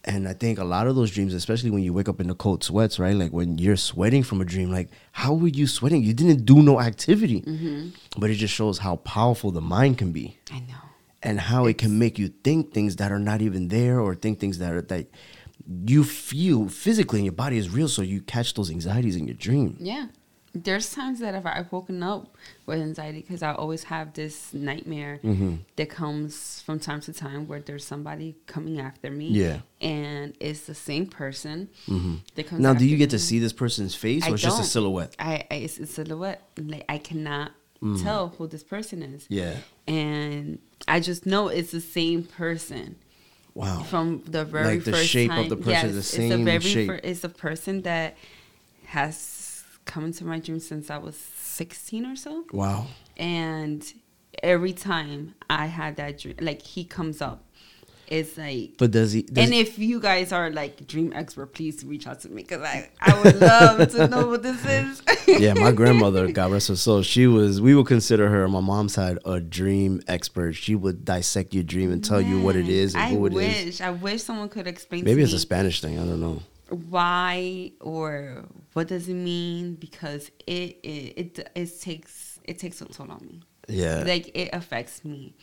And 0.08 0.28
I 0.28 0.34
think 0.34 0.60
a 0.60 0.64
lot 0.64 0.86
of 0.86 0.94
those 0.94 1.10
dreams, 1.10 1.34
especially 1.34 1.70
when 1.70 1.82
you 1.82 1.92
wake 1.92 2.08
up 2.08 2.20
in 2.20 2.28
the 2.28 2.34
cold 2.36 2.62
sweats, 2.62 3.00
right? 3.00 3.16
Like 3.16 3.32
when 3.32 3.58
you're 3.58 3.76
sweating 3.76 4.22
from 4.22 4.40
a 4.40 4.44
dream, 4.44 4.70
like 4.70 4.88
how 5.10 5.34
were 5.34 5.48
you 5.48 5.66
sweating? 5.66 6.02
You 6.04 6.14
didn't 6.14 6.44
do 6.44 6.62
no 6.62 6.80
activity, 6.80 7.40
Mm-hmm. 7.42 7.88
but 8.20 8.30
it 8.30 8.36
just 8.36 8.54
shows 8.54 8.78
how 8.78 8.96
powerful 8.96 9.50
the 9.50 9.60
mind 9.60 9.98
can 9.98 10.12
be 10.12 10.38
I 10.52 10.60
know. 10.60 10.74
and 11.24 11.40
how 11.40 11.66
it 11.66 11.76
can 11.78 11.98
make 11.98 12.20
you 12.20 12.28
think 12.44 12.72
things 12.72 12.96
that 12.96 13.10
are 13.10 13.18
not 13.18 13.42
even 13.42 13.66
there 13.66 13.98
or 14.00 14.14
think 14.14 14.38
things 14.38 14.58
that 14.58 14.72
are 14.72 14.82
that 14.82 15.08
you 15.86 16.04
feel 16.04 16.68
physically 16.68 17.18
in 17.18 17.24
your 17.24 17.32
body 17.32 17.56
is 17.58 17.68
real 17.70 17.88
so 17.88 18.00
you 18.02 18.20
catch 18.20 18.54
those 18.54 18.70
anxieties 18.70 19.16
in 19.16 19.26
your 19.26 19.34
dream 19.34 19.76
Yeah. 19.80 20.06
There's 20.64 20.90
times 20.92 21.20
that 21.20 21.34
if 21.34 21.44
I've 21.44 21.70
woken 21.70 22.02
up 22.02 22.34
with 22.66 22.80
anxiety 22.80 23.20
because 23.20 23.42
I 23.42 23.52
always 23.54 23.84
have 23.84 24.12
this 24.14 24.54
nightmare 24.54 25.20
Mm-hmm. 25.22 25.54
that 25.76 25.90
comes 25.90 26.62
from 26.62 26.78
time 26.80 27.00
to 27.02 27.12
time 27.12 27.46
where 27.48 27.60
there's 27.60 27.84
somebody 27.84 28.36
coming 28.46 28.80
after 28.80 29.10
me. 29.10 29.28
Yeah. 29.28 29.60
And 29.80 30.34
it's 30.40 30.60
the 30.66 30.74
same 30.74 31.06
person 31.06 31.68
that 32.34 32.46
comes 32.46 32.60
now 32.62 32.72
do 32.74 32.86
you 32.86 32.96
get 32.96 33.10
to 33.10 33.18
see 33.18 33.38
this 33.38 33.52
person's 33.52 33.94
face 33.94 34.24
I 34.24 34.30
or 34.30 34.34
it's 34.34 34.42
just 34.42 34.60
a 34.60 34.64
silhouette 34.64 35.14
I, 35.18 35.44
I 35.50 35.54
it's 35.56 35.78
a 35.78 35.86
silhouette. 35.86 36.42
Like 36.56 36.84
I 36.88 36.98
cannot 36.98 37.52
tell 38.02 38.28
who 38.38 38.46
this 38.46 38.62
person 38.64 39.02
is. 39.02 39.26
Yeah 39.28 39.56
And 39.86 40.58
I 40.88 41.00
just 41.00 41.26
know 41.26 41.48
it's 41.48 41.72
the 41.72 41.80
same 41.80 42.22
person 42.24 42.96
wow 43.54 43.82
from 43.82 44.22
the 44.26 44.44
very 44.44 44.66
Like 44.76 44.84
the 44.84 44.92
first 44.92 45.08
shape 45.08 45.30
of 45.30 45.36
time. 45.36 45.48
the 45.48 45.56
person 45.56 45.70
yes, 45.72 45.84
is 45.84 45.94
the 45.94 45.98
it's 46.24 46.32
same 46.34 46.44
very 46.44 46.60
shape. 46.60 46.88
fir- 46.88 47.00
it's 47.02 47.24
a 47.24 47.28
person 47.28 47.82
that 47.82 48.16
has 48.86 49.16
come 49.86 50.04
into 50.04 50.24
my 50.24 50.38
dream 50.38 50.60
since 50.60 50.90
I 50.90 50.98
was 50.98 51.16
16 51.16 52.04
or 52.04 52.16
so. 52.16 52.44
wow 52.52 52.86
And 53.16 53.82
every 54.42 54.72
time 54.74 55.34
I 55.48 55.66
had 55.66 55.96
that 55.96 56.18
dream, 56.18 56.36
like 56.40 56.60
he 56.60 56.84
comes 56.84 57.22
up, 57.22 57.42
it's 58.08 58.38
like. 58.38 58.74
but 58.78 58.92
does 58.92 59.12
he 59.12 59.22
does 59.22 59.44
and 59.44 59.52
if 59.54 59.78
you 59.80 59.98
guys 59.98 60.30
are 60.30 60.50
like 60.50 60.86
dream 60.86 61.12
expert, 61.12 61.46
please 61.54 61.84
reach 61.84 62.06
out 62.06 62.20
to 62.20 62.28
me 62.28 62.42
because 62.42 62.62
I, 62.62 62.88
I 63.00 63.20
would 63.22 63.40
love 63.40 63.90
to 63.92 64.06
know 64.06 64.28
what 64.28 64.42
this 64.44 64.64
is. 64.64 65.02
yeah, 65.40 65.54
my 65.54 65.72
grandmother, 65.72 66.30
God 66.30 66.52
rest 66.52 66.68
her 66.68 66.76
soul, 66.76 67.02
she 67.02 67.26
was, 67.26 67.60
we 67.60 67.74
would 67.74 67.86
consider 67.86 68.28
her 68.28 68.44
on 68.44 68.52
my 68.52 68.60
mom's 68.60 68.92
side 68.94 69.18
a 69.24 69.40
dream 69.40 70.02
expert. 70.06 70.52
She 70.52 70.76
would 70.76 71.04
dissect 71.04 71.52
your 71.52 71.64
dream 71.64 71.90
and 71.90 72.04
tell 72.04 72.20
you 72.20 72.40
what 72.40 72.54
it 72.54 72.68
is 72.68 72.94
and 72.94 73.02
I 73.02 73.08
who 73.10 73.26
it 73.26 73.32
is. 73.32 73.64
wish. 73.64 73.80
I 73.80 73.90
wish 73.90 74.22
someone 74.22 74.50
could 74.50 74.68
explain 74.68 75.04
Maybe 75.04 75.22
it's 75.22 75.32
me 75.32 75.36
a 75.38 75.40
Spanish 75.40 75.80
thing. 75.80 75.98
I 75.98 76.04
don't 76.04 76.20
know. 76.20 76.42
Why 76.68 77.72
or 77.80 78.44
what 78.72 78.88
does 78.88 79.08
it 79.08 79.14
mean 79.14 79.74
because 79.74 80.30
it 80.46 80.78
it 80.82 81.38
it, 81.38 81.50
it 81.54 81.80
takes 81.80 82.40
it 82.44 82.58
takes 82.58 82.80
a 82.80 82.86
toll 82.86 83.10
on 83.10 83.26
me. 83.26 83.40
Yeah. 83.68 84.04
Like 84.06 84.30
it 84.34 84.50
affects 84.52 85.04
me 85.04 85.34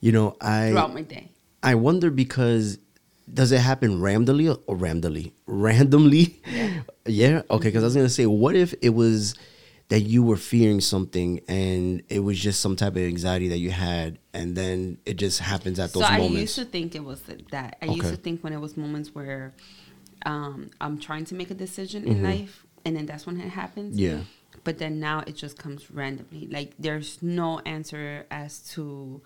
you 0.00 0.12
know, 0.12 0.36
I 0.40 0.70
throughout 0.70 0.94
my 0.94 1.02
day. 1.02 1.30
I 1.62 1.74
wonder 1.74 2.10
because 2.10 2.78
does 3.32 3.52
it 3.52 3.60
happen 3.60 4.00
randomly 4.00 4.48
or 4.48 4.76
randomly? 4.76 5.34
Randomly? 5.46 6.40
Yeah. 7.06 7.42
Okay, 7.50 7.68
because 7.68 7.82
I 7.82 7.86
was 7.86 7.94
mm-hmm. 7.94 8.00
gonna 8.00 8.10
say, 8.10 8.26
what 8.26 8.54
if 8.54 8.74
it 8.82 8.90
was 8.90 9.34
that 9.88 10.00
you 10.00 10.22
were 10.22 10.36
fearing 10.36 10.82
something 10.82 11.40
and 11.48 12.02
it 12.10 12.20
was 12.20 12.38
just 12.38 12.60
some 12.60 12.76
type 12.76 12.92
of 12.92 12.98
anxiety 12.98 13.48
that 13.48 13.56
you 13.56 13.70
had, 13.70 14.18
and 14.34 14.54
then 14.54 14.98
it 15.06 15.14
just 15.14 15.40
happens 15.40 15.78
at 15.78 15.94
those 15.94 16.02
so 16.02 16.08
I 16.08 16.18
moments. 16.18 16.40
used 16.40 16.54
to 16.56 16.64
think 16.66 16.94
it 16.94 17.02
was 17.02 17.22
that. 17.50 17.78
I 17.80 17.86
used 17.86 18.10
to 18.10 18.16
think 18.16 18.44
when 18.44 18.52
it 18.52 18.60
was 18.60 18.76
moments 18.76 19.14
where 19.14 19.54
um, 20.26 20.70
I'm 20.80 20.98
trying 20.98 21.24
to 21.26 21.34
make 21.34 21.50
a 21.50 21.54
decision 21.54 22.06
in 22.06 22.22
life, 22.22 22.66
and 22.84 22.96
then 22.96 23.06
that's 23.06 23.26
when 23.26 23.40
it 23.40 23.48
happens. 23.48 23.96
Mm-hmm. 23.96 24.18
Yeah. 24.18 24.24
But 24.64 24.78
then 24.78 25.00
now 25.00 25.22
it 25.26 25.36
just 25.36 25.58
comes 25.58 25.90
randomly. 25.90 26.46
Like 26.46 26.72
there's 26.78 27.22
no 27.22 27.60
answer 27.60 28.26
as 28.30 28.58
to 28.70 29.22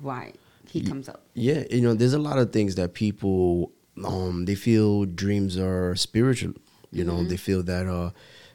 why 0.00 0.32
he 0.68 0.80
comes 0.82 1.08
up. 1.08 1.22
Yeah, 1.34 1.64
you 1.70 1.80
know, 1.80 1.94
there's 1.94 2.14
a 2.14 2.18
lot 2.18 2.38
of 2.38 2.52
things 2.52 2.74
that 2.76 2.94
people 2.94 3.72
um 4.04 4.44
they 4.46 4.54
feel 4.54 5.04
dreams 5.04 5.56
are 5.56 5.94
spiritual. 5.94 6.54
You 6.90 7.04
know, 7.04 7.24
they 7.24 7.36
feel 7.36 7.62
that 7.64 7.86
uh 7.86 8.10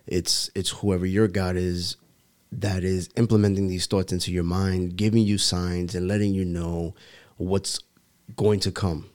it's 0.08 0.50
it's 0.56 0.70
whoever 0.70 1.06
your 1.06 1.28
God 1.28 1.56
is 1.56 1.96
that 2.52 2.84
is 2.84 3.10
implementing 3.16 3.68
these 3.68 3.86
thoughts 3.86 4.12
into 4.12 4.32
your 4.32 4.44
mind, 4.44 4.96
giving 4.96 5.24
you 5.24 5.38
signs 5.38 5.94
and 5.94 6.08
letting 6.08 6.34
you 6.34 6.44
know 6.44 6.96
what's 7.38 7.80
going 8.36 8.60
to 8.62 8.72
come. 8.72 9.10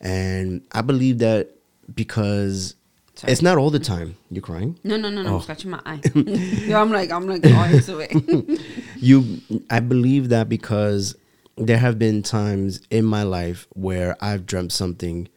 And 0.00 0.62
I 0.72 0.80
believe 0.82 1.18
that 1.18 1.50
because 1.94 2.74
Sorry. 3.14 3.32
it's 3.32 3.42
not 3.42 3.58
all 3.58 3.70
the 3.70 3.78
time. 3.78 4.16
You're 4.30 4.42
crying? 4.42 4.78
No, 4.82 4.96
no, 4.96 5.10
no, 5.10 5.22
no. 5.22 5.30
Oh. 5.30 5.34
I'm 5.36 5.42
scratching 5.42 5.70
my 5.70 5.80
eye. 5.84 6.00
yeah, 6.14 6.80
I'm 6.80 6.90
like, 6.90 7.10
I'm 7.10 7.26
like 7.26 7.44
all 7.44 7.64
into 7.64 7.98
it. 8.00 8.60
you 9.00 9.40
i 9.70 9.80
believe 9.80 10.28
that 10.28 10.48
because 10.48 11.16
there 11.56 11.78
have 11.78 11.98
been 11.98 12.22
times 12.22 12.80
in 12.90 13.04
my 13.04 13.22
life 13.22 13.66
where 13.74 14.16
i've 14.20 14.46
dreamt 14.46 14.72
something 14.72 15.28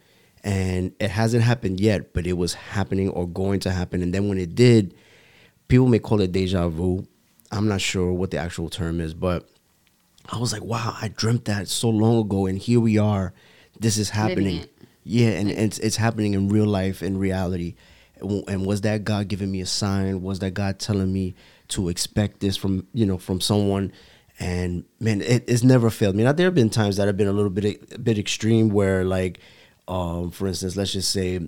and 0.42 0.92
it 1.00 1.10
hasn't 1.10 1.42
happened 1.42 1.80
yet 1.80 2.12
but 2.12 2.26
it 2.26 2.34
was 2.34 2.54
happening 2.54 3.08
or 3.10 3.26
going 3.26 3.58
to 3.58 3.70
happen 3.70 4.02
and 4.02 4.14
then 4.14 4.28
when 4.28 4.38
it 4.38 4.54
did 4.54 4.94
people 5.68 5.86
may 5.88 5.98
call 5.98 6.20
it 6.20 6.30
deja 6.32 6.68
vu 6.68 7.06
i'm 7.50 7.66
not 7.68 7.80
sure 7.80 8.12
what 8.12 8.30
the 8.30 8.36
actual 8.36 8.68
term 8.68 9.00
is 9.00 9.14
but 9.14 9.48
i 10.30 10.38
was 10.38 10.52
like 10.52 10.62
wow 10.62 10.94
i 11.00 11.08
dreamt 11.08 11.46
that 11.46 11.66
so 11.66 11.88
long 11.88 12.18
ago 12.20 12.46
and 12.46 12.58
here 12.58 12.80
we 12.80 12.98
are 12.98 13.32
this 13.80 13.98
is 13.98 14.10
happening. 14.10 14.66
yeah 15.04 15.28
and, 15.28 15.50
and 15.50 15.58
it's, 15.58 15.78
it's 15.78 15.96
happening 15.96 16.34
in 16.34 16.48
real 16.48 16.66
life 16.66 17.02
in 17.02 17.18
reality. 17.18 17.74
And 18.20 18.44
and 18.48 18.66
was 18.66 18.82
that 18.82 19.04
god 19.04 19.28
giving 19.28 19.50
me 19.50 19.60
a 19.60 19.66
sign? 19.66 20.22
Was 20.22 20.38
that 20.38 20.52
god 20.52 20.78
telling 20.78 21.12
me 21.12 21.34
to 21.68 21.88
expect 21.88 22.40
this 22.40 22.56
from 22.56 22.86
you 22.92 23.06
know 23.06 23.18
from 23.18 23.40
someone? 23.40 23.92
And 24.38 24.84
man 25.00 25.20
it, 25.20 25.44
it's 25.46 25.62
never 25.62 25.90
failed 25.90 26.16
me. 26.16 26.24
Now 26.24 26.32
there 26.32 26.46
have 26.46 26.54
been 26.54 26.70
times 26.70 26.96
that 26.96 27.06
have 27.06 27.16
been 27.16 27.28
a 27.28 27.32
little 27.32 27.50
bit 27.50 27.94
a 27.94 27.98
bit 27.98 28.18
extreme 28.18 28.68
where 28.70 29.04
like 29.04 29.40
um 29.88 30.30
for 30.30 30.46
instance 30.46 30.76
let's 30.76 30.92
just 30.92 31.10
say 31.10 31.40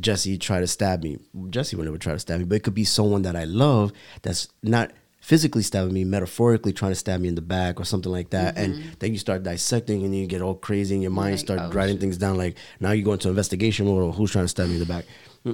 jesse 0.00 0.38
tried 0.38 0.60
to 0.60 0.66
stab 0.66 1.02
me. 1.02 1.18
Jesse 1.50 1.76
would 1.76 1.84
never 1.84 1.98
try 1.98 2.12
to 2.12 2.18
stab 2.18 2.38
me 2.38 2.44
but 2.44 2.56
it 2.56 2.62
could 2.62 2.74
be 2.74 2.84
someone 2.84 3.22
that 3.22 3.36
i 3.36 3.44
love 3.44 3.92
that's 4.22 4.48
not 4.62 4.92
physically 5.22 5.62
stabbing 5.62 5.94
me 5.94 6.04
metaphorically 6.04 6.72
trying 6.72 6.90
to 6.90 6.96
stab 6.96 7.20
me 7.20 7.28
in 7.28 7.36
the 7.36 7.40
back 7.40 7.80
or 7.80 7.84
something 7.84 8.10
like 8.12 8.30
that. 8.30 8.58
And 8.58 8.82
then 8.98 9.12
you 9.12 9.18
start 9.18 9.44
dissecting 9.44 10.02
and 10.02 10.14
you 10.14 10.26
get 10.26 10.42
all 10.42 10.56
crazy 10.56 10.94
and 10.94 11.02
your 11.02 11.12
mind 11.12 11.34
Like, 11.34 11.40
start 11.40 11.60
oh, 11.62 11.70
writing 11.70 11.98
things 11.98 12.18
down. 12.18 12.36
Like 12.36 12.56
now 12.80 12.90
you 12.90 13.04
go 13.04 13.12
into 13.12 13.28
investigation 13.28 13.86
mode 13.86 14.02
or 14.02 14.12
who's 14.12 14.32
trying 14.32 14.44
to 14.44 14.48
stab 14.48 14.66
me 14.66 14.74
in 14.74 14.80
the 14.80 14.86
back. 14.86 15.04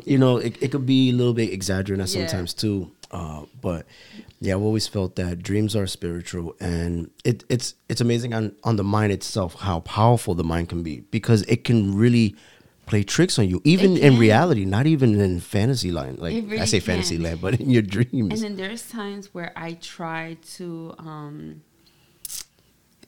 You 0.05 0.19
know 0.19 0.39
it, 0.39 0.57
it 0.63 0.73
could 0.73 0.87
be 0.87 1.11
a 1.11 1.13
little 1.13 1.35
bit 1.35 1.53
exaggerated 1.53 2.09
Yeah. 2.09 2.27
sometimes 2.27 2.55
too 2.55 2.91
Uh, 3.11 3.45
but 3.61 3.87
yeah, 4.41 4.55
I've 4.55 4.63
always 4.63 4.87
felt 4.87 5.17
that 5.17 5.43
dreams 5.43 5.75
are 5.75 5.87
spiritual, 5.87 6.55
and 6.61 7.11
it, 7.25 7.43
it's 7.49 7.75
it's 7.89 8.01
amazing 8.03 8.35
on 8.35 8.53
on 8.65 8.77
the 8.77 8.85
mind 8.85 9.13
itself 9.13 9.55
how 9.55 9.81
powerful 9.81 10.35
the 10.35 10.45
mind 10.45 10.69
can 10.69 10.83
be 10.83 11.01
because 11.11 11.41
it 11.49 11.65
can 11.65 11.97
really 11.97 12.37
play 12.89 13.03
tricks 13.05 13.39
on 13.39 13.49
you, 13.49 13.61
even 13.65 13.97
in 13.97 14.19
reality, 14.19 14.65
not 14.65 14.87
even 14.87 15.21
in 15.21 15.41
fantasy 15.41 15.91
land. 15.93 16.19
Like 16.19 16.35
really 16.35 16.61
I 16.61 16.65
say, 16.65 16.81
can. 16.81 16.87
fantasy 16.87 17.19
land, 17.19 17.41
but 17.41 17.61
in 17.61 17.71
your 17.71 17.83
dreams. 17.83 18.33
And 18.35 18.43
then 18.43 18.57
there's 18.57 18.89
times 18.89 19.33
where 19.35 19.53
I 19.57 19.75
try 19.75 20.37
to, 20.57 20.95
um, 20.99 21.63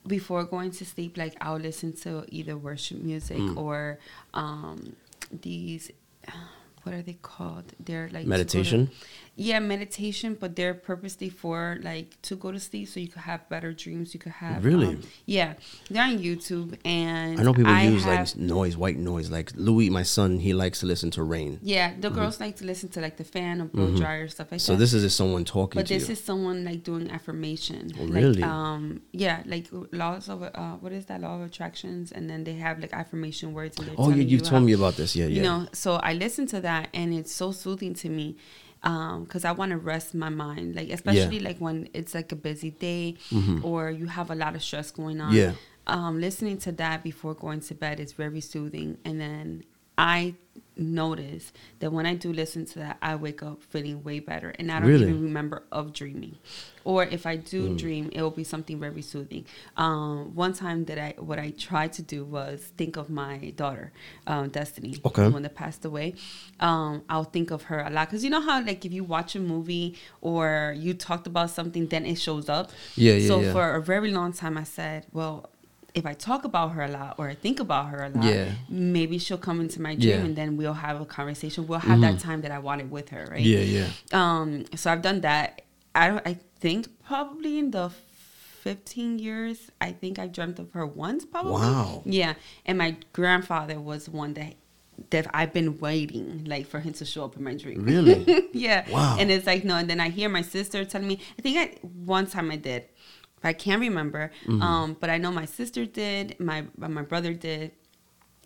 before 0.07 0.45
going 0.45 0.71
to 0.73 0.85
sleep, 0.85 1.17
like 1.17 1.37
I'll 1.41 1.59
listen 1.59 1.93
to 2.05 2.25
either 2.29 2.57
worship 2.57 2.99
music 3.03 3.39
Mm. 3.39 3.57
or 3.57 3.99
um, 4.35 4.97
these, 5.31 5.91
what 6.83 6.95
are 6.95 7.03
they 7.03 7.19
called? 7.21 7.73
They're 7.79 8.09
like 8.11 8.13
to 8.13 8.17
go 8.19 8.23
to- 8.25 8.29
Meditation? 8.29 8.91
Yeah, 9.49 9.59
meditation, 9.59 10.37
but 10.43 10.51
they're 10.57 10.75
purposely 10.91 11.31
for 11.43 11.79
like 11.83 12.09
to 12.29 12.37
go 12.37 12.49
to 12.53 12.61
sleep 12.61 12.87
so 12.89 13.01
you 13.01 13.09
could 13.09 13.23
have 13.23 13.41
better 13.49 13.73
dreams. 13.73 14.13
You 14.15 14.21
could 14.21 14.33
have 14.45 14.65
Really? 14.65 14.89
um, 14.89 15.01
yeah, 15.27 15.55
they're 15.91 16.03
on 16.05 16.19
YouTube, 16.19 16.71
and 16.85 17.41
I 17.41 17.43
know 17.43 17.55
people 17.55 17.75
use 17.93 18.05
have- 18.05 18.29
like 18.29 18.37
noise, 18.37 18.77
white 18.77 18.99
noise. 18.99 19.31
Like 19.31 19.49
Louis, 19.57 19.89
my 19.91 20.03
son, 20.17 20.39
he 20.47 20.53
likes 20.53 20.81
to 20.81 20.87
listen 20.93 21.11
to 21.13 21.23
rain. 21.23 21.59
yeah, 21.63 21.89
the 22.05 22.11
girls 22.11 22.37
like 22.45 22.57
to 22.61 22.65
listen 22.65 22.89
to 22.91 23.01
like 23.01 23.17
the 23.17 23.25
fan 23.25 23.55
or 23.63 23.67
blow 23.75 23.89
dryer 23.97 24.29
stuff 24.29 24.49
like 24.53 24.61
Mm-hmm. 24.61 24.67
So 24.67 24.73
that. 24.73 24.79
this 24.79 24.93
is 24.95 25.03
just 25.05 25.17
someone 25.17 25.45
talking 25.45 25.79
But 25.81 25.89
this 25.89 26.09
you. 26.09 26.13
is 26.13 26.23
someone 26.23 26.59
like 26.65 26.81
doing 26.91 27.11
affirmation. 27.11 27.93
Oh, 27.99 28.05
like, 28.05 28.23
really? 28.25 28.43
Um, 28.43 29.01
yeah, 29.13 29.43
like 29.47 29.67
laws 30.03 30.29
of 30.29 30.43
uh, 30.43 30.75
what 30.83 30.93
is 30.93 31.07
that 31.07 31.21
law 31.23 31.37
of 31.37 31.43
attractions, 31.51 32.13
and 32.13 32.29
then 32.29 32.45
they 32.45 32.55
have 32.67 32.79
like 32.81 32.93
affirmation 32.93 33.53
words. 33.55 33.79
And 33.79 33.91
oh, 33.97 34.11
yeah, 34.11 34.17
you 34.17 34.23
you 34.23 34.39
told 34.39 34.61
how- 34.61 34.67
me 34.69 34.73
about 34.81 34.95
this. 35.01 35.17
Yeah, 35.17 35.27
yeah. 35.27 35.37
You 35.37 35.43
know, 35.49 35.59
so 35.73 35.95
I 35.95 36.13
listen 36.13 36.45
to 36.55 36.61
that, 36.69 36.89
and 36.93 37.15
it's 37.15 37.33
so 37.33 37.53
soothing 37.53 37.95
to 38.03 38.09
me, 38.09 38.37
because 38.83 39.45
I 39.45 39.53
want 39.53 39.71
to 39.71 39.77
rest 39.79 40.15
my 40.15 40.29
mind. 40.29 40.75
Like 40.75 40.91
especially 40.91 41.41
like 41.41 41.59
when 41.59 41.89
it's 41.95 42.15
like 42.15 42.33
a 42.33 42.37
busy 42.37 42.71
day, 42.71 43.17
or 43.63 43.91
you 43.91 44.07
have 44.07 44.31
a 44.31 44.35
lot 44.35 44.55
of 44.55 44.63
stress 44.63 44.91
going 44.91 45.21
on. 45.21 45.33
Mm-hmm. 45.33 45.37
Yeah. 45.37 45.53
Um, 45.87 46.21
listening 46.21 46.59
to 46.59 46.73
that 46.73 47.03
before 47.03 47.35
going 47.35 47.61
to 47.61 47.75
bed 47.75 47.99
is 48.01 48.13
very 48.13 48.41
soothing, 48.41 48.99
and 49.05 49.21
then 49.21 49.65
I 49.99 50.35
notice 50.81 51.53
that 51.79 51.93
when 51.93 52.07
I 52.07 52.15
do 52.15 52.33
listen 52.33 52.65
to 52.67 52.79
that, 52.81 52.97
I 53.03 53.15
wake 53.17 53.43
up 53.43 53.63
feeling 53.63 54.03
way 54.03 54.19
better, 54.19 54.51
and 54.59 54.73
I 54.73 54.81
don't 54.81 54.89
Really? 54.89 55.09
even 55.11 55.23
remember 55.23 55.63
of 55.71 55.93
dreaming. 55.93 56.37
Or 56.83 57.05
if 57.05 57.27
I 57.27 57.37
do 57.37 57.77
dream, 57.77 58.09
it 58.13 58.23
will 58.23 58.31
be 58.31 58.43
something 58.43 58.81
very 58.81 59.03
soothing. 59.03 59.45
Um, 59.77 60.35
one 60.35 60.55
time 60.55 60.87
that 60.87 60.99
I 60.99 61.15
what 61.19 61.39
I 61.39 61.51
tried 61.51 61.93
to 61.95 62.03
do 62.03 62.25
was 62.25 62.73
think 62.79 62.97
of 62.97 63.11
my 63.11 63.53
daughter, 63.55 63.93
um, 64.27 64.49
Destiny, 64.49 64.97
Okay. 65.05 65.25
the 65.25 65.31
one 65.31 65.43
that 65.43 65.55
passed 65.55 65.85
away. 65.85 66.15
Um, 66.59 67.03
I'll 67.09 67.25
think 67.25 67.51
of 67.51 67.65
her 67.65 67.81
a 67.81 67.91
lot 67.91 68.09
because 68.09 68.25
you 68.25 68.31
know 68.31 68.41
how 68.41 68.65
like 68.65 68.85
if 68.87 68.93
you 68.93 69.05
watch 69.05 69.37
a 69.37 69.41
movie 69.41 69.97
or 70.23 70.75
you 70.77 70.95
talked 70.95 71.27
about 71.27 71.51
something, 71.51 71.87
then 71.89 72.07
it 72.07 72.17
shows 72.17 72.49
up. 72.49 72.71
Yeah, 72.97 73.13
yeah, 73.15 73.29
So 73.29 73.41
yeah. 73.41 73.53
for 73.53 73.75
a 73.75 73.83
very 73.83 74.11
long 74.11 74.33
time, 74.33 74.57
I 74.57 74.65
said, 74.65 75.07
well. 75.13 75.51
If 75.95 76.07
I 76.07 76.15
talk 76.15 76.45
about 76.45 76.69
her 76.73 76.83
a 76.83 76.89
lot 76.89 77.17
or 77.19 77.29
I 77.29 77.35
think 77.35 77.59
about 77.61 77.89
her 77.91 78.05
a 78.05 78.09
lot, 78.11 78.25
Yeah. 78.25 78.53
maybe 78.69 79.19
she'll 79.19 79.39
come 79.39 79.61
into 79.61 79.83
my 79.83 79.95
dream 79.97 80.09
Yeah. 80.21 80.25
and 80.25 80.37
then 80.37 80.57
we'll 80.57 80.75
have 80.75 81.01
a 81.01 81.05
conversation. 81.05 81.67
We'll 81.67 81.81
have 81.81 82.01
that 82.01 82.19
time 82.21 82.43
that 82.43 82.51
I 82.53 82.59
wanted 82.61 82.91
with 82.91 83.09
her, 83.11 83.27
right? 83.31 83.41
yeah, 83.41 83.61
yeah. 83.61 83.89
Um, 84.13 84.65
so 84.77 84.93
I've 84.93 85.03
done 85.03 85.21
that. 85.23 85.63
I 85.95 86.09
don't. 86.09 86.25
I 86.27 86.39
think 86.61 86.89
probably 87.05 87.59
in 87.59 87.73
the 87.73 87.91
fifteen 88.63 89.19
years, 89.19 89.71
I 89.81 89.93
think 89.93 90.19
I 90.19 90.27
dreamt 90.27 90.59
of 90.59 90.71
her 90.73 90.87
once. 90.87 91.25
Probably. 91.25 91.53
Wow. 91.53 92.03
Yeah, 92.05 92.35
and 92.67 92.79
my 92.79 92.97
grandfather 93.13 93.81
was 93.81 94.09
one 94.09 94.35
that 94.35 94.55
that 95.11 95.27
I've 95.33 95.53
been 95.55 95.79
waiting 95.79 96.45
like 96.45 96.67
for 96.67 96.79
him 96.81 96.93
to 96.93 97.05
show 97.07 97.25
up 97.25 97.37
in 97.37 97.43
my 97.43 97.55
dream. 97.55 97.83
Really? 97.85 98.45
yeah. 98.53 98.89
Wow. 98.91 99.17
And 99.19 99.31
it's 99.31 99.47
like 99.47 99.65
no, 99.65 99.77
and 99.77 99.89
then 99.89 99.99
I 99.99 100.11
hear 100.11 100.29
my 100.29 100.43
sister 100.43 100.85
telling 100.85 101.09
me. 101.09 101.19
I 101.39 101.43
think 101.43 101.57
I 101.59 101.79
one 102.05 102.27
time 102.27 102.51
I 102.51 102.57
did. 102.57 102.85
I 103.43 103.53
can't 103.55 103.81
remember. 103.81 104.31
Mm-hmm. 104.47 104.63
Um, 104.63 104.97
but 105.01 105.11
I 105.11 105.19
know 105.19 105.31
my 105.33 105.47
sister 105.47 105.87
did. 105.87 106.39
My 106.41 106.65
my 106.77 107.03
brother 107.03 107.33
did. 107.35 107.73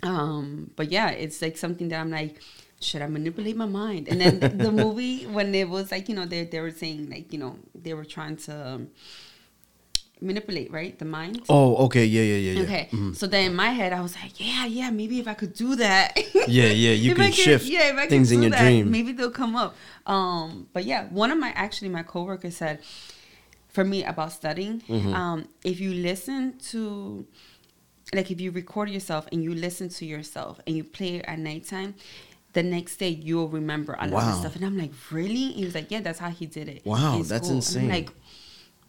Um, 0.03 0.71
but 0.77 0.91
yeah, 0.91 1.11
it's 1.11 1.41
like 1.41 1.57
something 1.57 1.89
that 1.89 2.01
I'm 2.01 2.11
like, 2.11 2.41
should 2.81 3.01
I 3.03 3.07
manipulate 3.07 3.57
my 3.57 3.67
mind? 3.67 4.09
And 4.09 4.21
then 4.21 4.39
the, 4.41 4.49
the 4.51 4.73
movie 4.85 5.25
when 5.27 5.55
it 5.55 5.69
was 5.69 5.91
like, 5.91 6.09
you 6.09 6.15
know, 6.15 6.27
they 6.27 6.45
they 6.45 6.61
were 6.61 6.71
saying 6.71 7.09
like, 7.11 7.33
you 7.33 7.39
know, 7.39 7.59
they 7.75 7.95
were 7.95 8.05
trying 8.05 8.37
to 8.47 8.67
um, 8.75 8.89
manipulate, 10.21 10.71
right, 10.71 10.99
the 10.99 11.05
mind. 11.05 11.43
Oh, 11.49 11.77
okay. 11.87 12.05
Yeah, 12.05 12.23
yeah, 12.23 12.37
yeah, 12.37 12.53
yeah. 12.53 12.63
Okay, 12.63 12.89
Mhm. 12.93 13.17
so 13.17 13.27
then 13.27 13.51
in 13.51 13.57
my 13.57 13.71
head 13.71 13.93
I 13.93 14.01
was 14.01 14.15
like, 14.17 14.39
yeah, 14.41 14.65
yeah, 14.67 14.91
maybe 14.91 15.19
if 15.19 15.29
I 15.29 15.35
could 15.35 15.53
do 15.55 15.75
that, 15.77 16.17
Yeah, 16.49 16.67
yeah. 16.67 16.93
You 16.93 17.15
can 17.15 17.27
could- 17.27 17.35
shift 17.35 17.67
yeah, 17.67 17.91
if 17.93 17.97
I 17.97 18.07
things 18.07 18.31
in 18.33 18.43
your 18.43 18.51
that, 18.53 18.61
dream. 18.61 18.91
Maybe 18.91 19.13
they'll 19.13 19.31
come 19.31 19.57
up. 19.57 19.75
Um, 20.07 20.69
but 20.73 20.85
yeah, 20.85 21.07
one 21.09 21.31
of 21.31 21.39
my 21.39 21.51
actually 21.51 21.89
my 21.89 22.03
coworkers 22.03 22.57
said 22.57 22.81
for 23.75 23.85
me 23.85 23.99
about 24.13 24.31
studying, 24.33 24.81
Mm-hmm. 24.89 25.13
um, 25.21 25.39
if 25.71 25.77
you 25.85 25.93
listen 26.11 26.41
to 26.71 27.27
like 28.19 28.31
if 28.31 28.39
you 28.41 28.51
record 28.53 28.89
yourself 28.97 29.23
and 29.33 29.43
you 29.47 29.53
listen 29.67 29.89
to 29.99 30.05
yourself 30.15 30.61
and 30.67 30.77
you 30.77 30.85
play 30.85 31.13
it 31.19 31.25
at 31.27 31.39
nighttime, 31.39 31.95
the 32.53 32.63
next 32.63 32.97
day 33.03 33.09
you'll 33.29 33.49
remember 33.61 33.93
a 33.99 34.07
lot 34.07 34.23
Wow. 34.23 34.31
of 34.33 34.39
stuff. 34.43 34.55
And 34.57 34.65
I'm 34.65 34.79
like, 34.79 34.93
really? 35.11 35.47
He 35.59 35.65
was 35.65 35.75
like, 35.75 35.91
yeah, 35.91 36.01
that's 36.07 36.21
how 36.25 36.31
he 36.31 36.47
did 36.47 36.69
it. 36.69 36.81
Wow, 36.87 37.23
that's 37.31 37.47
school." 37.49 37.51
I'm 37.51 37.57
insane. 37.57 37.89
like, 37.97 38.11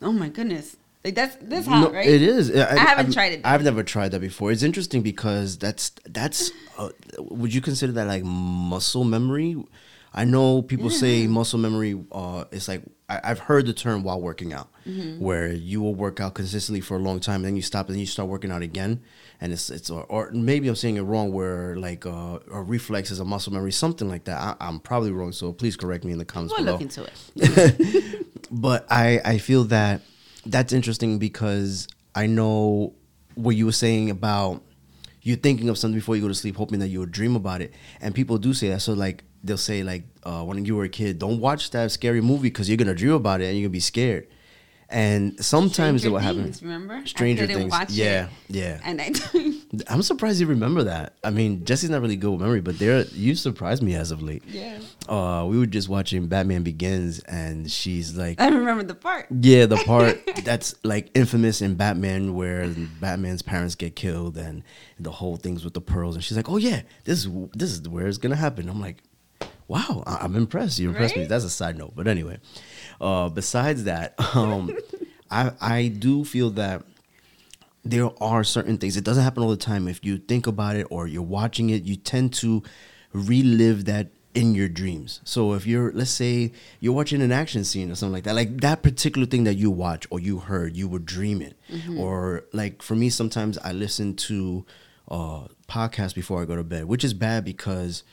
oh 0.02 0.12
my 0.12 0.30
goodness, 0.30 0.68
like 1.04 1.16
that's 1.16 1.36
that's 1.52 1.66
hot, 1.68 1.82
No, 1.92 1.92
right? 1.98 2.08
It 2.08 2.22
is. 2.22 2.52
I, 2.56 2.78
haven't 2.78 3.06
I'm- 3.06 3.12
tried 3.14 3.32
it. 3.34 3.42
I've 3.44 3.64
never 3.64 3.84
tried 3.84 4.10
that 4.14 4.22
before. 4.22 4.52
It's 4.52 4.64
interesting 4.70 5.02
because 5.02 5.58
that's 5.58 5.92
that's. 6.20 6.52
Uh, 6.78 6.90
would 7.40 7.54
you 7.56 7.62
consider 7.62 7.94
that 7.94 8.08
like 8.08 8.24
muscle 8.24 9.04
memory? 9.16 9.52
I 10.18 10.24
know 10.24 10.62
people 10.62 10.90
say 10.90 11.28
muscle 11.28 11.60
memory. 11.60 12.02
Uh, 12.12 12.46
it's 12.52 12.70
like 12.70 12.84
I, 13.10 13.20
I've 13.26 13.40
heard 13.40 13.66
the 13.66 13.74
term 13.74 14.02
while 14.04 14.22
working 14.22 14.54
out, 14.54 14.70
Mm-hmm. 14.88 15.20
where 15.22 15.52
you 15.52 15.82
will 15.82 15.94
work 15.96 16.20
out 16.22 16.36
consistently 16.36 16.80
for 16.80 16.96
a 16.96 17.00
long 17.00 17.20
time, 17.20 17.42
then 17.42 17.56
you 17.56 17.62
stop, 17.62 17.88
and 17.88 17.96
then 17.96 18.00
you 18.00 18.06
start 18.06 18.30
working 18.30 18.50
out 18.52 18.62
again, 18.62 19.02
and 19.42 19.52
it's 19.52 19.70
it's 19.70 19.90
or, 19.90 20.04
or 20.06 20.32
maybe 20.32 20.68
I'm 20.70 20.76
saying 20.76 20.96
it 20.98 21.02
wrong. 21.02 21.34
Where 21.34 21.76
like 21.76 22.06
uh, 22.06 22.40
a 22.52 22.62
reflex 22.62 23.12
is 23.12 23.20
a 23.20 23.26
muscle 23.26 23.52
memory, 23.52 23.74
something 23.74 24.08
like 24.08 24.24
that. 24.26 24.40
I, 24.40 24.56
I'm 24.66 24.80
probably 24.80 25.12
wrong, 25.12 25.34
so 25.34 25.52
please 25.52 25.76
correct 25.76 26.06
me 26.06 26.14
in 26.14 26.18
the 26.18 26.26
comments 26.26 26.54
We'll 26.58 26.64
below 26.66 26.78
look 26.78 26.82
into 26.82 27.04
it. 27.04 28.26
but 28.52 28.86
I 28.90 29.20
I 29.26 29.38
feel 29.40 29.66
that 29.66 30.02
that's 30.46 30.72
interesting 30.72 31.20
because 31.20 31.88
I 32.14 32.28
know 32.28 32.94
what 33.34 33.56
you 33.58 33.66
were 33.66 33.72
saying 33.74 34.10
about 34.12 34.62
you 35.24 35.36
thinking 35.36 35.68
of 35.70 35.78
something 35.78 35.98
before 36.00 36.16
you 36.16 36.22
go 36.22 36.28
to 36.28 36.36
sleep, 36.36 36.56
hoping 36.56 36.80
that 36.80 36.88
you 36.88 37.00
would 37.00 37.12
dream 37.12 37.36
about 37.36 37.62
it, 37.62 37.74
and 38.00 38.14
people 38.16 38.38
do 38.38 38.54
say 38.54 38.70
that. 38.70 38.82
So 38.82 38.94
like 38.94 39.24
they'll 39.46 39.58
say 39.58 39.84
like 39.84 40.04
uh, 40.24 40.44
when 40.44 40.64
you 40.66 40.76
were 40.76 40.86
a 40.86 40.90
kid, 40.90 41.20
don't 41.20 41.40
watch 41.40 41.72
that 41.72 41.92
scary 41.92 42.22
movie 42.22 42.50
because 42.50 42.68
you're 42.70 42.78
gonna 42.78 42.96
dream 42.96 43.14
about 43.14 43.42
it 43.42 43.46
and 43.46 43.58
you're 43.58 43.68
gonna 43.68 43.74
be 43.74 43.80
scared. 43.80 44.28
And 44.88 45.44
sometimes 45.44 46.02
Stranger 46.02 46.08
it 46.08 46.12
will 46.12 46.20
happen. 46.20 46.54
Remember? 46.62 47.06
Stranger 47.08 47.48
Things. 47.48 47.74
Yeah, 47.90 48.26
it, 48.26 48.56
yeah. 48.56 48.80
And 48.84 49.02
I 49.02 49.12
I'm 49.88 50.04
surprised 50.04 50.40
you 50.40 50.46
remember 50.46 50.84
that. 50.84 51.16
I 51.24 51.32
mean, 51.32 51.66
Jesse's 51.66 51.90
not 51.90 52.02
really 52.02 52.16
good 52.16 52.30
with 52.30 52.42
memory, 52.42 52.62
but 52.62 52.78
there 52.78 53.02
you 53.06 53.34
surprised 53.34 53.82
me 53.82 53.96
as 53.96 54.12
of 54.12 54.22
late. 54.22 54.44
yeah. 54.48 54.78
Uh, 55.10 55.46
we 55.50 55.58
were 55.58 55.66
just 55.66 55.90
watching 55.90 56.28
Batman 56.28 56.62
Begins, 56.62 57.20
and 57.22 57.70
she's 57.70 58.16
like, 58.16 58.40
I 58.40 58.48
remember 58.48 58.84
the 58.84 58.96
part. 58.96 59.26
yeah, 59.32 59.66
the 59.66 59.76
part 59.86 60.20
that's 60.44 60.76
like 60.84 61.10
infamous 61.16 61.62
in 61.62 61.76
Batman 61.76 62.36
where 62.36 62.68
Batman's 63.02 63.42
parents 63.42 63.74
get 63.74 63.96
killed 63.96 64.38
and 64.38 64.64
the 65.00 65.12
whole 65.12 65.36
thing's 65.36 65.64
with 65.64 65.74
the 65.74 65.82
pearls, 65.82 66.14
and 66.16 66.24
she's 66.24 66.38
like, 66.38 66.50
"Oh 66.50 66.58
yeah, 66.58 66.84
this 67.06 67.26
is 67.26 67.32
this 67.54 67.72
is 67.72 67.90
where 67.90 68.06
it's 68.08 68.20
gonna 68.20 68.36
happen." 68.36 68.70
I'm 68.70 68.80
like, 68.82 69.02
"Wow, 69.68 70.04
I- 70.06 70.18
I'm 70.22 70.36
impressed. 70.36 70.80
You 70.80 70.90
impressed 70.90 71.16
me." 71.16 71.26
That's 71.30 71.46
a 71.46 71.50
side 71.50 71.78
note, 71.78 71.94
but 71.96 72.08
anyway. 72.08 72.40
Uh, 73.02 73.30
besides 73.30 73.84
that, 73.86 74.14
um, 74.36 74.72
I 75.32 75.52
I 75.62 75.88
do 75.88 76.24
feel 76.26 76.50
that 76.52 76.84
there 77.84 78.10
are 78.22 78.44
certain 78.44 78.78
things. 78.78 78.98
It 78.98 79.04
doesn't 79.04 79.24
happen 79.24 79.44
all 79.44 79.50
the 79.52 79.58
time. 79.58 79.88
If 79.88 80.04
you 80.04 80.18
think 80.18 80.48
about 80.48 80.76
it 80.76 80.88
or 80.90 81.08
you're 81.08 81.22
watching 81.22 81.70
it, 81.70 81.84
you 81.84 81.96
tend 81.96 82.34
to 82.36 82.64
relive 83.14 83.86
that 83.86 84.08
in 84.34 84.54
your 84.54 84.68
dreams. 84.68 85.22
So 85.24 85.54
if 85.54 85.66
you're, 85.66 85.94
let's 85.94 86.10
say, 86.12 86.52
you're 86.82 86.94
watching 86.94 87.22
an 87.22 87.32
action 87.32 87.64
scene 87.64 87.90
or 87.92 87.96
something 87.96 88.12
like 88.14 88.24
that, 88.26 88.36
like 88.36 88.60
that 88.62 88.84
particular 88.84 89.26
thing 89.26 89.46
that 89.46 89.54
you 89.56 89.72
watch 89.72 90.06
or 90.10 90.20
you 90.20 90.40
heard, 90.40 90.76
you 90.76 90.88
would 90.90 91.06
dream 91.06 91.42
it. 91.42 91.56
Or 91.98 92.44
like 92.52 92.82
for 92.82 92.96
me, 92.96 93.10
sometimes 93.10 93.58
I 93.60 93.72
listen 93.72 94.16
to 94.16 94.66
uh, 95.10 95.48
podcasts 95.70 96.14
before 96.16 96.42
I 96.42 96.46
go 96.46 96.56
to 96.56 96.64
bed, 96.64 96.86
which 96.86 97.04
is 97.04 97.14
bad 97.14 97.46
because 97.46 98.04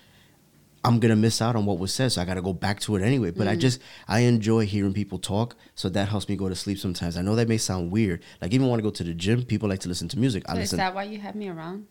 I'm 0.84 0.98
gonna 0.98 1.16
miss 1.16 1.40
out 1.40 1.54
on 1.56 1.64
what 1.64 1.78
was 1.78 1.92
said, 1.92 2.12
so 2.12 2.22
I 2.22 2.24
gotta 2.24 2.42
go 2.42 2.52
back 2.52 2.80
to 2.80 2.96
it 2.96 3.02
anyway. 3.02 3.30
But 3.30 3.48
I 3.48 3.56
mm. 3.56 3.60
just 3.60 3.80
I 4.08 4.20
enjoy 4.20 4.66
hearing 4.66 4.92
people 4.92 5.18
talk, 5.18 5.56
so 5.74 5.88
that 5.88 6.08
helps 6.08 6.28
me 6.28 6.36
go 6.36 6.48
to 6.48 6.54
sleep 6.54 6.78
sometimes. 6.78 7.16
I 7.16 7.22
know 7.22 7.36
that 7.36 7.48
may 7.48 7.58
sound 7.58 7.90
weird. 7.90 8.22
Like 8.40 8.52
even 8.52 8.68
when 8.68 8.80
I 8.80 8.82
go 8.82 8.90
to 8.90 9.04
the 9.04 9.14
gym, 9.14 9.44
people 9.44 9.68
like 9.68 9.80
to 9.80 9.88
listen 9.88 10.08
to 10.08 10.18
music. 10.18 10.44
I 10.48 10.52
Is 10.52 10.58
listen. 10.58 10.78
that 10.78 10.94
why 10.94 11.04
you 11.04 11.18
have 11.18 11.34
me 11.34 11.48
around? 11.48 11.86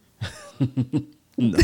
No. 1.37 1.57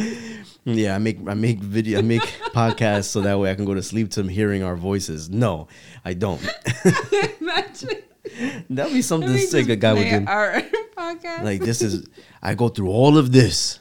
yeah, 0.64 0.94
I 0.94 0.98
make 0.98 1.18
I 1.28 1.34
make 1.34 1.60
video 1.60 1.98
I 1.98 2.02
make 2.02 2.22
podcasts 2.54 3.04
so 3.04 3.20
that 3.20 3.38
way 3.38 3.50
I 3.50 3.54
can 3.54 3.64
go 3.64 3.74
to 3.74 3.82
sleep 3.82 4.10
to 4.12 4.22
hearing 4.24 4.62
our 4.62 4.76
voices. 4.76 5.30
No, 5.30 5.68
I 6.04 6.14
don't. 6.14 6.40
Imagine. 7.40 7.90
That'd 8.70 8.92
be 8.92 9.02
something 9.02 9.36
sick 9.36 9.68
a 9.68 9.76
guy 9.76 9.92
would 9.92 10.08
do. 10.08 10.24
Our 10.26 10.62
podcast. 10.96 11.44
Like 11.44 11.60
this 11.60 11.82
is 11.82 12.06
I 12.42 12.54
go 12.54 12.68
through 12.68 12.88
all 12.88 13.18
of 13.18 13.30
this 13.30 13.78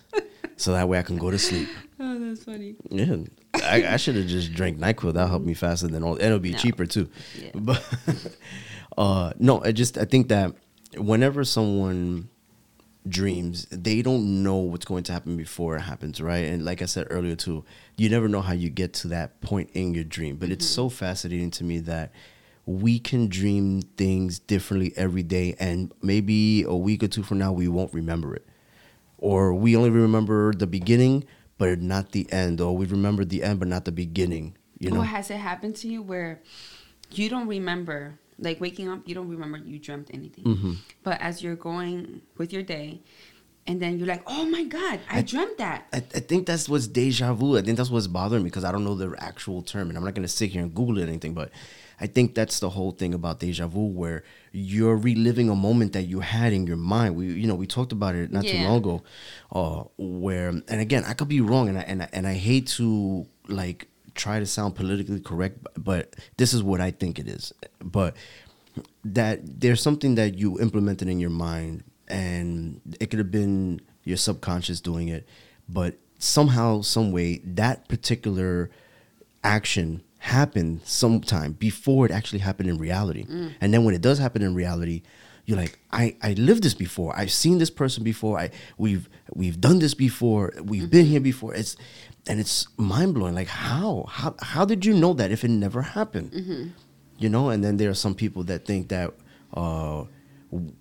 so 0.58 0.74
that 0.74 0.88
way 0.88 1.00
I 1.00 1.04
can 1.04 1.18
go 1.18 1.32
to 1.32 1.40
sleep. 1.40 1.70
Oh, 2.00 2.13
funny. 2.44 2.76
Yeah. 2.90 3.18
I, 3.56 3.94
I 3.94 3.98
should 3.98 4.16
have 4.16 4.28
just 4.28 4.54
drank 4.54 4.78
Nyquil. 4.80 5.14
That 5.14 5.30
helped 5.30 5.46
me 5.46 5.54
faster 5.54 5.88
than 5.88 6.04
all, 6.04 6.14
and 6.14 6.24
it'll 6.24 6.40
be 6.40 6.52
No. 6.52 6.58
cheaper 6.58 6.86
too. 6.86 7.10
Yeah. 7.40 7.52
But 7.56 7.84
uh, 8.98 9.34
no, 9.40 9.64
I 9.64 9.72
just 9.72 9.98
I 9.98 10.06
think 10.06 10.28
that 10.30 10.54
whenever 10.98 11.44
someone 11.44 12.30
dreams, 13.08 13.68
they 13.72 14.02
don't 14.02 14.44
know 14.44 14.56
what's 14.58 14.86
going 14.86 15.04
to 15.04 15.12
happen 15.12 15.36
before 15.36 15.76
it 15.78 15.82
happens, 15.82 16.22
right? 16.22 16.46
And 16.46 16.64
like 16.64 16.82
I 16.82 16.86
said 16.86 17.08
earlier 17.10 17.36
too, 17.36 17.66
you 17.98 18.10
never 18.10 18.28
know 18.28 18.42
how 18.42 18.54
you 18.54 18.70
get 18.70 18.94
to 18.96 19.08
that 19.10 19.42
point 19.42 19.70
in 19.74 19.94
your 19.94 20.04
dream. 20.06 20.38
But 20.38 20.50
it's 20.52 20.66
so 20.66 20.90
fascinating 20.90 21.52
to 21.52 21.64
me 21.64 21.80
that 21.80 22.12
we 22.66 22.98
can 23.00 23.28
dream 23.28 23.82
things 23.98 24.40
differently 24.40 24.94
every 24.96 25.24
day, 25.24 25.56
and 25.60 25.92
maybe 26.02 26.64
a 26.64 26.76
week 26.76 27.04
or 27.04 27.08
two 27.08 27.24
from 27.24 27.38
now 27.40 27.52
we 27.52 27.68
won't 27.68 27.94
remember 27.94 28.34
it, 28.36 28.46
or 29.18 29.54
we 29.54 29.76
only 29.76 29.90
remember 29.90 30.54
the 30.54 30.68
beginning 30.68 31.26
but 31.58 31.82
not 31.82 32.12
the 32.12 32.32
end, 32.32 32.60
or 32.62 32.76
we 32.76 32.86
remember 32.86 33.24
the 33.26 33.44
end 33.44 33.60
but 33.60 33.68
not 33.68 33.86
the 33.86 33.92
beginning. 33.92 34.56
You 34.80 34.92
know, 34.92 35.02
Or 35.02 35.06
has 35.06 35.30
it 35.32 35.38
happened 35.38 35.76
to 35.78 35.88
you 35.88 36.02
where 36.02 36.42
you 37.12 37.30
don't 37.30 37.48
remember, 37.48 38.20
like 38.40 38.60
waking 38.60 38.90
up, 38.90 39.02
you 39.08 39.16
don't 39.16 39.30
remember 39.30 39.58
you 39.58 39.80
dreamt 39.80 40.10
anything, 40.14 40.44
Mm-hmm. 40.44 40.74
but 41.04 41.22
as 41.22 41.42
you're 41.44 41.56
going 41.56 42.22
with 42.38 42.52
your 42.52 42.64
day, 42.64 43.02
and 43.66 43.82
then 43.82 43.98
you're 43.98 44.08
like, 44.08 44.24
oh 44.28 44.46
my 44.46 44.66
god, 44.66 45.00
I, 45.10 45.22
dreamt 45.22 45.58
that. 45.60 45.88
I, 45.94 45.98
I 45.98 46.20
think 46.20 46.46
that's 46.48 46.68
what's 46.68 46.86
deja 46.88 47.34
vu. 47.34 47.58
I 47.58 47.62
think 47.62 47.78
that's 47.78 47.90
what's 47.90 48.08
bothering 48.08 48.44
me 48.44 48.50
because 48.50 48.66
I 48.66 48.74
don't 48.74 48.84
know 48.84 48.96
the 48.96 49.16
actual 49.20 49.62
term, 49.62 49.88
and 49.88 49.98
I'm 49.98 50.04
not 50.04 50.16
gonna 50.16 50.28
sit 50.28 50.50
here 50.50 50.62
and 50.62 50.74
Google 50.74 50.98
it 50.98 51.06
or 51.06 51.08
anything. 51.08 51.34
But 51.34 51.50
I 52.02 52.08
think 52.08 52.36
that's 52.36 52.60
the 52.60 52.70
whole 52.70 52.92
thing 52.92 53.14
about 53.14 53.40
deja 53.40 53.68
vu, 53.68 53.86
where 53.86 54.24
you're 54.54 54.96
reliving 54.96 55.50
a 55.50 55.56
moment 55.56 55.94
that 55.94 56.04
you 56.04 56.22
had 56.22 56.54
in 56.54 56.66
your 56.68 56.78
mind. 56.78 57.16
We, 57.16 57.26
you 57.34 57.48
know, 57.48 57.56
we 57.56 57.68
talked 57.68 57.92
about 57.92 58.16
it 58.16 58.32
not 58.32 58.46
too 58.46 58.58
long 58.60 58.78
ago, 58.78 59.02
uh, 59.52 59.84
where, 59.98 60.50
and 60.50 60.64
again, 60.70 61.04
I 61.06 61.14
could 61.14 61.28
be 61.28 61.42
wrong, 61.42 61.68
and 61.70 61.78
I, 61.78 61.82
and 61.82 62.04
I, 62.04 62.10
and 62.14 62.28
I 62.28 62.36
hate 62.36 62.68
to 62.78 63.26
like 63.48 63.88
try 64.14 64.40
to 64.40 64.46
sound 64.46 64.76
politically 64.76 65.20
correct, 65.20 65.58
but 65.76 66.16
this 66.38 66.54
is 66.54 66.62
what 66.62 66.80
I 66.80 66.92
think 66.92 67.18
it 67.18 67.28
is. 67.28 67.52
But 67.84 68.16
that 69.04 69.60
there's 69.60 69.82
something 69.82 70.16
that 70.16 70.38
you 70.38 70.60
implemented 70.60 71.08
in 71.08 71.20
your 71.20 71.30
mind 71.30 71.84
and 72.08 72.82
it 73.00 73.10
could 73.10 73.20
have 73.20 73.32
been 73.32 73.82
your 74.04 74.18
subconscious 74.18 74.82
doing 74.82 75.08
it 75.08 75.28
but 75.70 75.96
somehow 76.20 76.82
some 76.82 77.12
way 77.12 77.38
that 77.44 77.88
particular 77.88 78.70
action 79.44 80.02
happened 80.24 80.80
sometime 80.86 81.52
before 81.52 82.06
it 82.06 82.12
actually 82.12 82.40
happened 82.40 82.70
in 82.70 82.78
reality. 82.78 83.26
Mm. 83.26 83.54
And 83.60 83.74
then 83.74 83.84
when 83.84 83.94
it 83.94 84.02
does 84.02 84.20
happen 84.20 84.42
in 84.42 84.56
reality 84.56 85.02
you're 85.46 85.58
like 85.58 85.78
I, 85.92 86.16
I 86.22 86.34
lived 86.34 86.64
this 86.64 86.74
before. 86.74 87.14
I've 87.18 87.32
seen 87.32 87.58
this 87.58 87.70
person 87.70 88.04
before. 88.04 88.40
I 88.40 88.52
we've 88.78 89.10
we've 89.34 89.60
done 89.60 89.80
this 89.80 89.94
before. 89.94 90.54
We've 90.64 90.90
been 90.90 91.06
here 91.06 91.20
mm-hmm. 91.20 91.24
before. 91.24 91.54
It's 91.54 91.76
and 92.28 92.40
it's 92.40 92.68
mind-blowing. 92.78 93.36
Like 93.36 93.50
how? 93.50 94.06
How 94.08 94.36
how 94.40 94.64
did 94.64 94.86
you 94.86 94.94
know 94.94 95.14
that 95.14 95.32
if 95.32 95.44
it 95.44 95.50
never 95.50 95.82
happened? 95.82 96.32
Mm-hmm. 96.32 96.68
You 97.18 97.30
know 97.30 97.50
and 97.50 97.62
then 97.62 97.76
there 97.76 97.90
are 97.90 97.94
some 98.06 98.16
people 98.16 98.44
that 98.46 98.66
think 98.66 98.88
that 98.90 99.12
uh 99.54 100.06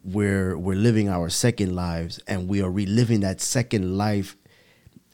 we're 0.05 0.57
we're 0.57 0.77
living 0.77 1.09
our 1.09 1.29
second 1.29 1.75
lives 1.75 2.21
and 2.29 2.47
we 2.47 2.63
are 2.63 2.71
reliving 2.71 3.21
that 3.21 3.41
second 3.41 3.99
life 3.99 4.37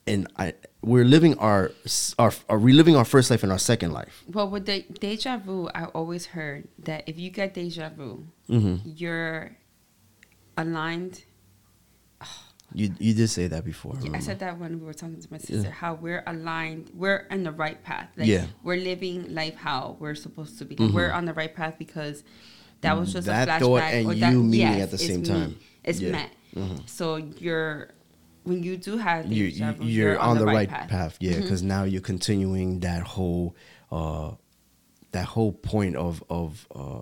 and 0.06 0.26
I, 0.36 0.54
we're 0.82 1.04
living 1.04 1.36
our 1.38 1.72
our 2.18 2.32
are 2.48 2.58
reliving 2.58 2.94
our 2.96 3.04
first 3.04 3.30
life 3.30 3.42
in 3.42 3.50
our 3.50 3.58
second 3.58 3.92
life 3.92 4.22
Well, 4.32 4.48
with 4.48 4.66
the 4.66 4.84
deja 5.00 5.36
vu, 5.38 5.68
I 5.74 5.84
always 5.86 6.26
heard 6.26 6.68
that 6.84 7.08
if 7.08 7.18
you 7.18 7.30
get 7.30 7.54
deja 7.54 7.88
vu, 7.90 8.26
Mm-hmm. 8.48 8.76
you're 8.96 9.56
aligned. 10.56 11.24
you 12.74 12.92
you 12.98 13.14
did 13.14 13.28
say 13.28 13.46
that 13.48 13.64
before 13.64 13.92
I 13.94 13.98
remember? 13.98 14.20
said 14.20 14.38
that 14.40 14.58
when 14.58 14.78
we 14.80 14.84
were 14.86 14.94
talking 14.94 15.20
to 15.20 15.28
my 15.30 15.38
sister, 15.38 15.70
how 15.70 15.94
we're 15.94 16.22
aligned, 16.26 16.90
we're 16.94 17.26
in 17.30 17.42
the 17.42 17.52
right 17.52 17.82
path. 17.82 18.08
Like 18.16 18.28
Yeah. 18.28 18.40
Mm-hmm. 18.44 18.66
we're 18.66 18.76
living 18.76 19.34
life 19.34 19.56
how 19.56 19.96
we're 20.00 20.14
supposed 20.14 20.58
to 20.58 20.64
be. 20.64 20.76
Like, 20.76 20.92
We're 20.92 21.10
on 21.12 21.24
the 21.24 21.34
right 21.34 21.54
path 21.54 21.74
because 21.78 22.22
that 22.82 22.96
was 22.98 23.12
just 23.12 23.26
That 23.26 23.48
a 23.48 23.52
flashback. 23.52 23.60
thought 23.60 23.82
and 23.82 24.06
or 24.06 24.12
you 24.14 24.20
that, 24.20 24.32
meeting 24.34 24.72
yes, 24.78 24.82
at 24.82 24.90
the 24.90 24.98
same 24.98 25.22
me. 25.22 25.26
time. 25.28 25.58
It's 25.84 26.00
Yeah. 26.00 26.26
Mm-hmm. 26.56 26.76
met. 26.76 26.88
So 26.88 27.16
you're 27.16 27.90
when 28.48 28.62
you 28.62 28.76
do 28.76 28.96
have 28.96 29.30
you, 29.30 29.44
you, 29.44 29.72
vu, 29.72 29.84
you're, 29.84 30.18
on, 30.18 30.38
the, 30.38 30.46
right, 30.46 30.68
path, 30.68 31.16
yeah 31.20 31.36
because 31.36 31.62
now 31.62 31.84
you're 31.84 32.00
continuing 32.00 32.80
that 32.80 33.02
whole 33.02 33.54
uh 33.92 34.32
that 35.12 35.26
whole 35.26 35.52
point 35.52 35.96
of 35.96 36.24
of 36.28 36.66
uh 36.74 37.00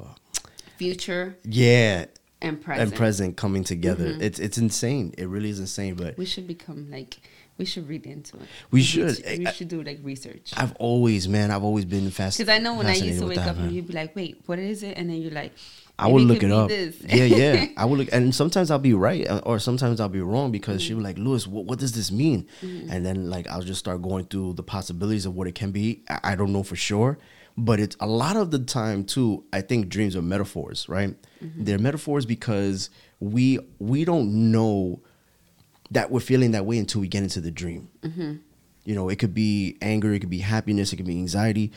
Future 0.76 1.38
yeah 1.44 2.04
and 2.42 2.60
present. 2.60 2.88
and 2.90 2.94
present 2.98 3.36
coming 3.36 3.64
together 3.64 4.14
it's 4.20 4.38
it's 4.38 4.58
insane 4.58 5.14
it 5.16 5.26
really 5.28 5.48
is 5.48 5.58
insane 5.58 5.94
but 5.94 6.18
We 6.18 6.26
should 6.26 6.46
become 6.46 6.90
like 6.90 7.16
we 7.58 7.64
should 7.64 7.88
read 7.88 8.04
into 8.04 8.36
it. 8.36 8.42
We 8.70 8.80
need 8.80 8.84
should. 8.84 9.16
to- 9.16 9.38
we 9.38 9.46
should 9.46 9.68
do 9.68 9.82
like 9.82 10.00
research. 10.02 10.52
I've 10.58 10.74
always, 10.74 11.26
man, 11.26 11.50
I've 11.50 11.64
always 11.64 11.86
been 11.86 12.10
fascinated. 12.10 12.46
Because 12.48 12.60
I 12.60 12.62
know 12.62 12.74
when 12.76 12.86
I 12.86 12.94
used 12.96 13.20
to 13.20 13.26
wake 13.26 13.38
up 13.38 13.56
and 13.56 13.72
you'd 13.72 13.86
be 13.86 13.94
like, 13.94 14.14
"Wait, 14.14 14.42
what 14.44 14.58
is 14.58 14.82
it?" 14.82 14.98
And 14.98 15.08
then 15.08 15.22
you're 15.22 15.32
like, 15.32 15.52
I 15.98 16.08
would 16.08 16.22
look 16.24 16.42
it 16.42 16.50
up. 16.52 16.70
yeah, 16.70 17.24
yeah. 17.24 17.66
I 17.78 17.84
would 17.86 17.98
look, 17.98 18.08
and 18.12 18.34
sometimes 18.34 18.70
I'll 18.70 18.78
be 18.78 18.92
right, 18.92 19.26
uh, 19.26 19.40
or 19.46 19.58
sometimes 19.58 19.98
I'll 19.98 20.10
be 20.10 20.20
wrong 20.20 20.52
because 20.52 20.80
Mm-hmm. 20.82 20.86
she'll 20.88 20.96
be 20.98 21.02
like, 21.02 21.16
"Lewis, 21.18 21.46
what, 21.46 21.64
what 21.64 21.78
does 21.78 21.92
this 21.92 22.10
mean?" 22.12 22.46
And 22.62 23.04
then 23.06 23.30
like 23.30 23.46
I'll 23.48 23.62
just 23.62 23.78
start 23.80 24.02
going 24.02 24.26
through 24.26 24.54
the 24.54 24.62
possibilities 24.62 25.24
of 25.26 25.34
what 25.34 25.46
it 25.46 25.54
can 25.54 25.70
be. 25.70 26.02
I, 26.10 26.20
I 26.32 26.34
don't 26.36 26.52
know 26.52 26.62
for 26.62 26.76
sure, 26.76 27.18
but 27.56 27.80
it's 27.80 27.96
a 28.00 28.06
lot 28.06 28.36
of 28.36 28.50
the 28.50 28.58
time 28.58 29.04
too. 29.04 29.44
I 29.54 29.62
think 29.62 29.88
dreams 29.88 30.14
are 30.16 30.22
metaphors, 30.22 30.86
right? 30.88 31.14
Mm-hmm. 31.42 31.64
They're 31.64 31.78
metaphors 31.78 32.26
because 32.26 32.90
we 33.20 33.58
we 33.78 34.04
don't 34.04 34.50
know 34.52 35.00
that 35.92 36.10
we're 36.10 36.20
feeling 36.20 36.50
that 36.50 36.66
way 36.66 36.76
until 36.78 37.00
we 37.00 37.08
get 37.08 37.22
into 37.22 37.40
the 37.40 37.50
dream. 37.50 37.88
You 38.84 38.94
know, 38.94 39.08
it 39.08 39.16
could 39.18 39.34
be 39.34 39.76
anger, 39.82 40.12
it 40.12 40.20
could 40.20 40.30
be 40.30 40.38
happiness, 40.38 40.92
it 40.92 40.96
could 40.96 41.06
be 41.06 41.16
anxiety. 41.18 41.72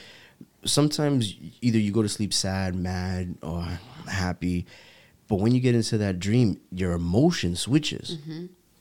Sometimes 0.65 1.35
either 1.61 1.77
you 1.79 1.91
go 1.91 2.01
to 2.01 2.09
sleep 2.09 2.33
sad, 2.33 2.75
mad, 2.75 3.35
or 3.41 3.65
happy, 4.09 4.65
but 5.27 5.39
when 5.39 5.53
you 5.53 5.61
get 5.61 5.75
into 5.75 5.97
that 5.99 6.19
dream, 6.19 6.59
your 6.71 6.91
emotion 6.93 7.55
switches. 7.55 8.17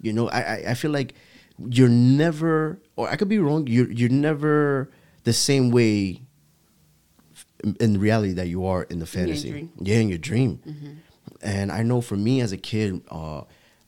You 0.01 0.12
know, 0.12 0.29
I, 0.29 0.41
I 0.41 0.64
I 0.71 0.75
feel 0.75 0.91
like 0.91 1.14
you're 1.59 1.88
never, 1.88 2.81
or 2.97 3.09
I 3.09 3.17
could 3.17 3.29
be 3.29 3.38
wrong. 3.38 3.67
You're 3.67 3.91
you're 3.91 4.09
never 4.11 4.91
the 5.25 5.33
same 5.33 5.71
way 5.71 6.23
in- 7.81 8.01
reality 8.01 8.33
that 8.35 8.49
you 8.49 8.64
are 8.67 8.85
in 8.85 8.99
the 8.99 9.07
fantasy. 9.07 9.51
Yeah, 9.81 9.97
in 9.99 10.09
your 10.09 10.19
dream. 10.19 10.61
And 11.43 11.71
I 11.71 11.83
know 11.83 12.01
for 12.01 12.17
me 12.17 12.41
as 12.41 12.53
a 12.53 12.57
kid, 12.57 13.03
uh, 13.11 13.43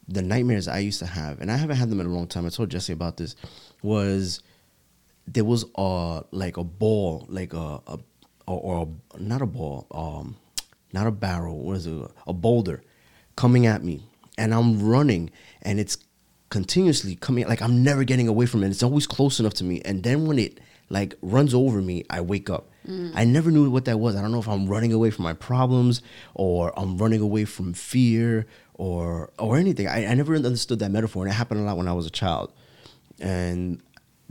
the 0.07 0.22
nightmares 0.22 0.68
I 0.68 0.79
used 0.79 0.98
to 1.00 1.07
have, 1.07 1.40
and 1.40 1.50
I 1.50 1.57
haven't 1.57 1.76
had 1.76 1.90
them 1.90 2.00
in 2.00 2.07
a 2.07 2.11
long 2.11 2.26
time. 2.26 2.46
I 2.46 2.48
told 2.50 2.70
Jesse 2.70 2.92
about 2.92 3.16
this. 3.16 3.35
Was 3.83 4.42
there 5.32 5.44
was 5.44 5.64
a 5.76 6.24
like 6.30 6.56
a 6.56 6.64
ball, 6.64 7.26
like 7.28 7.52
a, 7.52 7.80
a 7.86 7.98
or, 8.46 8.60
or 8.60 8.88
a, 9.14 9.20
not 9.20 9.42
a 9.42 9.46
ball, 9.46 9.86
um, 9.92 10.36
not 10.92 11.06
a 11.06 11.10
barrel. 11.10 11.58
What 11.58 11.76
is 11.76 11.86
it? 11.86 12.10
A 12.26 12.32
boulder 12.32 12.82
coming 13.36 13.66
at 13.66 13.84
me, 13.84 14.02
and 14.36 14.52
I'm 14.52 14.82
running, 14.82 15.30
and 15.62 15.78
it's 15.78 15.98
continuously 16.48 17.14
coming. 17.16 17.46
Like 17.46 17.62
I'm 17.62 17.82
never 17.82 18.04
getting 18.04 18.28
away 18.28 18.46
from 18.46 18.64
it. 18.64 18.70
It's 18.70 18.82
always 18.82 19.06
close 19.06 19.40
enough 19.40 19.54
to 19.54 19.64
me, 19.64 19.80
and 19.84 20.02
then 20.02 20.26
when 20.26 20.38
it 20.38 20.58
like 20.88 21.14
runs 21.22 21.54
over 21.54 21.80
me, 21.80 22.04
I 22.10 22.20
wake 22.20 22.50
up. 22.50 22.68
I 23.14 23.24
never 23.24 23.50
knew 23.52 23.70
what 23.70 23.84
that 23.84 24.00
was. 24.00 24.16
I 24.16 24.22
don't 24.22 24.32
know 24.32 24.40
if 24.40 24.48
I'm 24.48 24.66
running 24.66 24.92
away 24.92 25.10
from 25.10 25.22
my 25.22 25.34
problems 25.34 26.02
or 26.34 26.76
I'm 26.76 26.96
running 26.96 27.20
away 27.20 27.44
from 27.44 27.72
fear 27.72 28.46
or 28.74 29.30
or 29.38 29.58
anything. 29.58 29.86
I, 29.86 30.06
I 30.06 30.14
never 30.14 30.34
understood 30.34 30.80
that 30.80 30.90
metaphor, 30.90 31.22
and 31.22 31.30
it 31.30 31.36
happened 31.36 31.60
a 31.60 31.62
lot 31.62 31.76
when 31.76 31.86
I 31.86 31.92
was 31.92 32.06
a 32.06 32.10
child. 32.10 32.52
And 33.20 33.80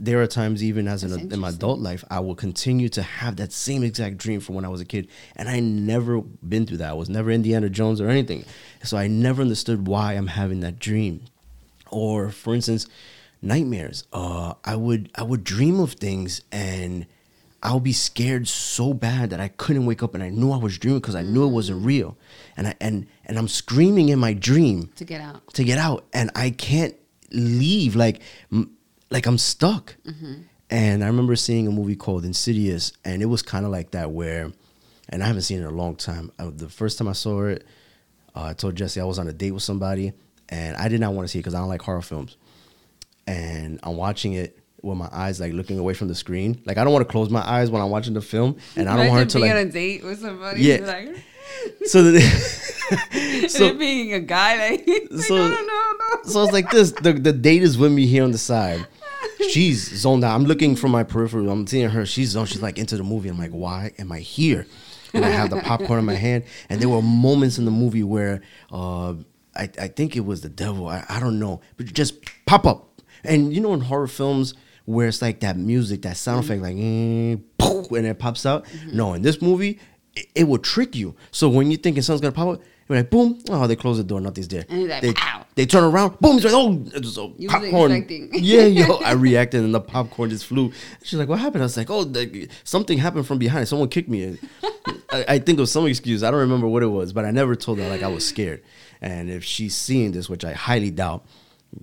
there 0.02 0.20
are 0.22 0.26
times, 0.26 0.64
even 0.64 0.88
as 0.88 1.04
an, 1.04 1.32
in 1.32 1.38
my 1.38 1.50
adult 1.50 1.78
life, 1.78 2.04
I 2.10 2.20
will 2.20 2.34
continue 2.34 2.88
to 2.90 3.02
have 3.02 3.36
that 3.36 3.52
same 3.52 3.82
exact 3.84 4.16
dream 4.16 4.40
from 4.40 4.54
when 4.54 4.64
I 4.64 4.68
was 4.68 4.80
a 4.80 4.84
kid, 4.84 5.08
and 5.36 5.48
I 5.48 5.60
never 5.60 6.20
been 6.20 6.66
through 6.66 6.78
that. 6.78 6.90
I 6.90 6.94
was 6.94 7.08
never 7.08 7.30
Indiana 7.30 7.68
Jones 7.68 8.00
or 8.00 8.08
anything, 8.08 8.44
so 8.82 8.96
I 8.96 9.06
never 9.06 9.42
understood 9.42 9.86
why 9.86 10.14
I'm 10.14 10.28
having 10.28 10.60
that 10.60 10.78
dream. 10.78 11.24
Or, 11.90 12.30
for 12.30 12.54
instance, 12.54 12.86
nightmares. 13.42 14.04
Uh, 14.12 14.54
I 14.64 14.76
would 14.76 15.10
I 15.14 15.22
would 15.22 15.44
dream 15.44 15.78
of 15.80 15.92
things 15.92 16.42
and. 16.50 17.06
I'll 17.62 17.78
be 17.78 17.92
scared 17.92 18.48
so 18.48 18.94
bad 18.94 19.28
that 19.28 19.40
I 19.40 19.48
couldn't 19.48 19.84
wake 19.84 20.02
up, 20.02 20.14
and 20.14 20.22
I 20.22 20.30
knew 20.30 20.50
I 20.50 20.56
was 20.56 20.78
dreaming 20.78 21.00
because 21.00 21.14
I 21.14 21.20
knew 21.20 21.44
it 21.44 21.52
wasn't 21.52 21.84
real, 21.84 22.16
and 22.56 22.68
I 22.68 22.74
and 22.80 23.06
and 23.26 23.36
I'm 23.36 23.48
screaming 23.48 24.08
in 24.08 24.18
my 24.18 24.32
dream 24.32 24.88
to 24.96 25.04
get 25.04 25.20
out. 25.20 25.46
to 25.52 25.62
get 25.62 25.76
out 25.76 26.06
and 26.14 26.30
I 26.34 26.48
can't 26.52 26.94
leave 27.32 27.96
like 27.96 28.22
m- 28.50 28.70
like 29.10 29.26
I'm 29.26 29.38
stuck. 29.38 29.96
And 30.72 31.02
I 31.02 31.08
remember 31.08 31.34
seeing 31.34 31.66
a 31.66 31.70
movie 31.72 31.96
called 31.96 32.24
Insidious 32.24 32.92
and 33.04 33.22
it 33.22 33.26
was 33.26 33.42
kind 33.42 33.64
of 33.64 33.72
like 33.72 33.90
that 33.90 34.10
where 34.12 34.52
and 35.08 35.22
I 35.22 35.26
haven't 35.26 35.42
seen 35.42 35.58
it 35.58 35.62
in 35.62 35.66
a 35.66 35.70
long 35.72 35.96
time. 35.96 36.30
Uh, 36.38 36.50
the 36.54 36.68
first 36.68 36.96
time 36.96 37.08
I 37.08 37.12
saw 37.12 37.46
it, 37.46 37.66
uh, 38.36 38.44
I 38.44 38.52
told 38.52 38.76
Jesse 38.76 39.00
I 39.00 39.04
was 39.04 39.18
on 39.18 39.26
a 39.26 39.32
date 39.32 39.50
with 39.50 39.64
somebody 39.64 40.12
and 40.48 40.76
I 40.76 40.88
did 40.88 41.00
not 41.00 41.12
want 41.14 41.26
to 41.26 41.32
see 41.32 41.40
it 41.40 41.42
cuz 41.42 41.54
I 41.54 41.58
don't 41.58 41.68
like 41.68 41.82
horror 41.82 42.02
films. 42.02 42.36
And 43.26 43.80
I'm 43.82 43.96
watching 43.96 44.34
it 44.34 44.58
with 44.82 44.96
my 44.96 45.08
eyes 45.12 45.40
like 45.40 45.52
looking 45.52 45.78
away 45.78 45.94
from 45.94 46.06
the 46.08 46.14
screen. 46.14 46.62
Like 46.64 46.78
I 46.78 46.84
don't 46.84 46.92
want 46.92 47.06
to 47.06 47.10
close 47.10 47.30
my 47.30 47.42
eyes 47.46 47.70
when 47.70 47.82
I'm 47.82 47.90
watching 47.90 48.14
the 48.14 48.22
film 48.22 48.56
and 48.76 48.88
I 48.88 48.96
don't 48.96 49.08
want 49.08 49.20
her 49.20 49.26
to 49.26 49.38
being 49.38 49.50
like 49.50 49.60
on 49.60 49.66
a 49.68 49.72
date 49.72 50.04
with 50.04 50.20
somebody. 50.20 50.62
Yeah. 50.62 50.76
Like, 50.86 51.16
so 51.86 52.02
that 52.02 52.20
so, 53.48 53.48
so 53.48 53.74
being 53.74 54.12
a 54.14 54.20
guy, 54.20 54.70
like, 54.70 54.86
like 55.10 55.22
so- 55.24 55.36
no, 55.36 55.48
no, 55.48 55.56
no, 55.56 55.92
no. 55.98 56.22
so 56.30 56.42
it's 56.44 56.52
like 56.52 56.70
this. 56.70 56.92
The 56.92 57.12
the 57.12 57.32
date 57.32 57.62
is 57.62 57.76
with 57.76 57.92
me 57.92 58.06
here 58.06 58.22
on 58.24 58.30
the 58.30 58.38
side, 58.38 58.86
she's 59.48 59.88
zoned 60.00 60.24
out. 60.24 60.34
I'm 60.34 60.44
looking 60.44 60.76
from 60.76 60.90
my 60.90 61.02
peripheral. 61.02 61.50
I'm 61.50 61.66
seeing 61.66 61.88
her. 61.88 62.06
She's 62.06 62.30
zoned. 62.30 62.48
She's 62.48 62.62
like 62.62 62.78
into 62.78 62.96
the 62.96 63.02
movie. 63.02 63.28
I'm 63.28 63.38
like, 63.38 63.50
why 63.50 63.92
am 63.98 64.12
I 64.12 64.20
here? 64.20 64.66
And 65.12 65.24
I 65.24 65.28
have 65.28 65.50
the 65.50 65.60
popcorn 65.60 65.98
in 65.98 66.04
my 66.04 66.14
hand. 66.14 66.44
And 66.68 66.80
there 66.80 66.88
were 66.88 67.02
moments 67.02 67.58
in 67.58 67.64
the 67.64 67.70
movie 67.70 68.04
where 68.04 68.42
uh, 68.70 69.14
I, 69.56 69.68
I 69.78 69.88
think 69.88 70.16
it 70.16 70.20
was 70.20 70.40
the 70.42 70.48
devil. 70.48 70.88
I, 70.88 71.04
I 71.08 71.20
don't 71.20 71.38
know, 71.38 71.60
but 71.76 71.86
just 71.86 72.14
pop 72.46 72.66
up. 72.66 73.02
And 73.24 73.52
you 73.52 73.60
know, 73.60 73.74
in 73.74 73.80
horror 73.80 74.06
films 74.06 74.54
where 74.84 75.08
it's 75.08 75.22
like 75.22 75.40
that 75.40 75.56
music, 75.56 76.02
that 76.02 76.16
sound 76.16 76.44
effect, 76.44 76.62
like 76.62 76.76
mm, 76.76 77.42
poof, 77.58 77.90
and 77.92 78.06
it 78.06 78.18
pops 78.18 78.46
out. 78.46 78.66
No, 78.92 79.14
in 79.14 79.22
this 79.22 79.42
movie, 79.42 79.78
it, 80.14 80.26
it 80.34 80.44
will 80.44 80.58
trick 80.58 80.96
you. 80.96 81.14
So 81.30 81.48
when 81.48 81.70
you're 81.70 81.80
thinking 81.80 82.02
something's 82.02 82.22
gonna 82.22 82.32
pop 82.32 82.60
up, 82.60 82.66
you're 82.94 83.02
like, 83.02 83.10
boom, 83.10 83.42
oh, 83.50 83.66
they 83.66 83.76
close 83.76 83.98
the 83.98 84.04
door, 84.04 84.20
nothing's 84.20 84.48
there. 84.48 84.64
And 84.68 84.88
like, 84.88 85.02
they, 85.02 85.14
"Ow." 85.16 85.46
they 85.54 85.66
turn 85.66 85.84
around, 85.84 86.18
boom, 86.20 86.36
it's 86.36 86.44
like, 86.44 86.54
oh, 86.54 86.82
it's 86.94 87.14
so 87.14 87.34
You 87.38 87.48
popcorn. 87.48 88.06
Yeah, 88.32 88.64
yo, 88.64 88.96
I 88.96 89.12
reacted 89.12 89.62
and 89.62 89.74
the 89.74 89.80
popcorn 89.80 90.30
just 90.30 90.46
flew. 90.46 90.72
She's 91.02 91.18
like, 91.18 91.28
what 91.28 91.38
happened? 91.38 91.62
I 91.62 91.66
was 91.66 91.76
like, 91.76 91.90
oh, 91.90 92.04
the, 92.04 92.48
something 92.64 92.98
happened 92.98 93.26
from 93.26 93.38
behind. 93.38 93.68
Someone 93.68 93.88
kicked 93.88 94.08
me. 94.08 94.38
I, 95.10 95.24
I 95.28 95.38
think 95.38 95.58
it 95.58 95.60
was 95.60 95.72
some 95.72 95.86
excuse. 95.86 96.22
I 96.22 96.30
don't 96.30 96.40
remember 96.40 96.66
what 96.66 96.82
it 96.82 96.88
was, 96.88 97.12
but 97.12 97.24
I 97.24 97.30
never 97.30 97.54
told 97.54 97.78
her 97.78 97.88
like 97.88 98.02
I 98.02 98.08
was 98.08 98.26
scared. 98.26 98.62
And 99.00 99.30
if 99.30 99.44
she's 99.44 99.74
seeing 99.74 100.12
this, 100.12 100.28
which 100.28 100.44
I 100.44 100.52
highly 100.52 100.90
doubt, 100.90 101.24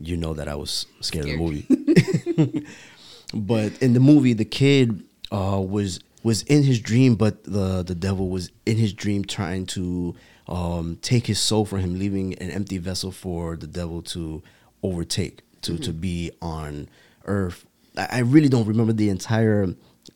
you 0.02 0.18
know 0.18 0.34
that 0.34 0.48
I 0.48 0.56
was 0.56 0.86
scared, 1.02 1.26
of 1.26 1.32
the 1.32 1.38
movie. 1.38 2.68
but 3.34 3.82
in 3.82 3.94
the 3.94 4.00
movie, 4.00 4.34
the 4.34 4.46
kid 4.46 5.04
uh, 5.32 5.62
was 5.62 6.00
was 6.24 6.44
in 6.44 6.64
his 6.64 6.80
dream, 6.80 7.16
but 7.16 7.44
the 7.44 7.84
the 7.84 7.96
devil 7.96 8.30
was 8.30 8.52
in 8.66 8.78
his 8.78 8.94
dream 8.94 9.24
trying 9.24 9.66
to 9.68 10.16
um, 10.48 10.98
take 11.02 11.28
his 11.28 11.40
soul 11.40 11.66
from 11.66 11.80
him, 11.80 12.00
leaving 12.00 12.34
an 12.36 12.52
empty 12.52 12.78
vessel 12.78 13.12
for 13.12 13.56
the 13.56 13.68
devil 13.68 14.02
to 14.04 14.42
overtake, 14.84 15.42
to 15.64 15.78
to 15.78 15.92
be 15.94 16.32
on 16.42 16.88
Earth. 17.26 17.66
I, 17.98 18.08
I 18.12 18.20
really 18.20 18.50
don't 18.50 18.68
remember 18.68 18.94
the 18.94 19.10
entire 19.10 19.68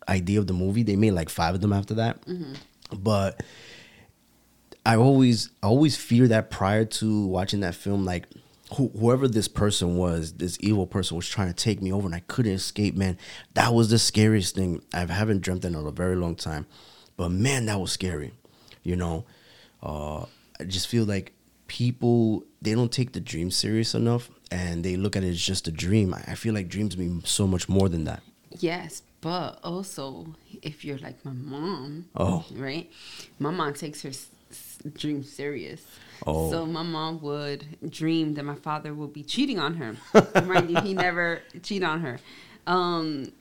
idea 0.07 0.39
of 0.39 0.47
the 0.47 0.53
movie. 0.53 0.83
They 0.83 0.95
made 0.95 1.11
like 1.11 1.29
five 1.29 1.55
of 1.55 1.61
them 1.61 1.73
after 1.73 1.95
that, 1.95 2.19
but 2.97 3.41
I 4.85 4.95
always 4.95 5.49
I 5.61 5.67
always 5.67 5.97
fear 5.97 6.27
that 6.29 6.49
prior 6.49 6.85
to 6.85 7.25
watching 7.27 7.59
that 7.61 7.75
film, 7.75 8.05
like 8.05 8.25
who, 8.75 8.89
whoever 8.97 9.27
this 9.27 9.47
person 9.47 9.97
was, 9.97 10.33
this 10.33 10.57
evil 10.61 10.87
person 10.87 11.17
was 11.17 11.27
trying 11.27 11.49
to 11.49 11.53
take 11.53 11.81
me 11.81 11.91
over, 11.91 12.05
and 12.05 12.15
I 12.15 12.21
couldn't 12.21 12.53
escape. 12.53 12.95
Man, 12.95 13.17
that 13.53 13.73
was 13.73 13.89
the 13.89 13.99
scariest 13.99 14.55
thing. 14.55 14.81
I 14.93 15.05
haven't 15.05 15.41
dreamt 15.41 15.65
in 15.65 15.75
a 15.75 15.91
very 15.91 16.15
long 16.15 16.35
time, 16.35 16.65
but 17.17 17.29
man, 17.29 17.65
that 17.65 17.79
was 17.79 17.91
scary. 17.91 18.31
You 18.83 18.95
know, 18.95 19.25
uh, 19.83 20.25
I 20.59 20.63
just 20.67 20.87
feel 20.87 21.05
like 21.05 21.33
people 21.67 22.43
they 22.61 22.73
don't 22.75 22.91
take 22.91 23.13
the 23.13 23.19
dream 23.19 23.49
serious 23.51 23.95
enough, 23.95 24.29
and 24.51 24.83
they 24.83 24.95
look 24.97 25.15
at 25.15 25.23
it 25.23 25.29
as 25.29 25.41
just 25.41 25.67
a 25.67 25.71
dream. 25.71 26.13
I 26.13 26.35
feel 26.35 26.53
like 26.53 26.67
dreams 26.69 26.97
mean 26.97 27.23
so 27.25 27.47
much 27.47 27.67
more 27.69 27.89
than 27.89 28.03
that. 28.05 28.21
Yes, 28.59 29.01
but 29.21 29.59
also 29.63 30.35
if 30.61 30.83
you're 30.85 30.97
like 30.99 31.23
my 31.25 31.31
mom, 31.31 32.05
Oh. 32.15 32.45
right? 32.55 32.91
My 33.39 33.49
mom 33.51 33.73
takes 33.73 34.01
her 34.01 34.09
s- 34.09 34.27
s- 34.51 34.77
dream 34.97 35.23
serious. 35.23 35.81
Oh. 36.27 36.51
So 36.51 36.65
my 36.65 36.83
mom 36.83 37.21
would 37.21 37.65
dream 37.89 38.33
that 38.35 38.43
my 38.43 38.55
father 38.55 38.93
would 38.93 39.13
be 39.13 39.23
cheating 39.23 39.57
on 39.57 39.75
her. 39.75 39.95
Mind 40.45 40.69
you, 40.69 40.81
he 40.81 40.93
never 40.93 41.41
cheat 41.63 41.81
on 41.83 42.01
her. 42.01 42.19
Um, 42.67 43.31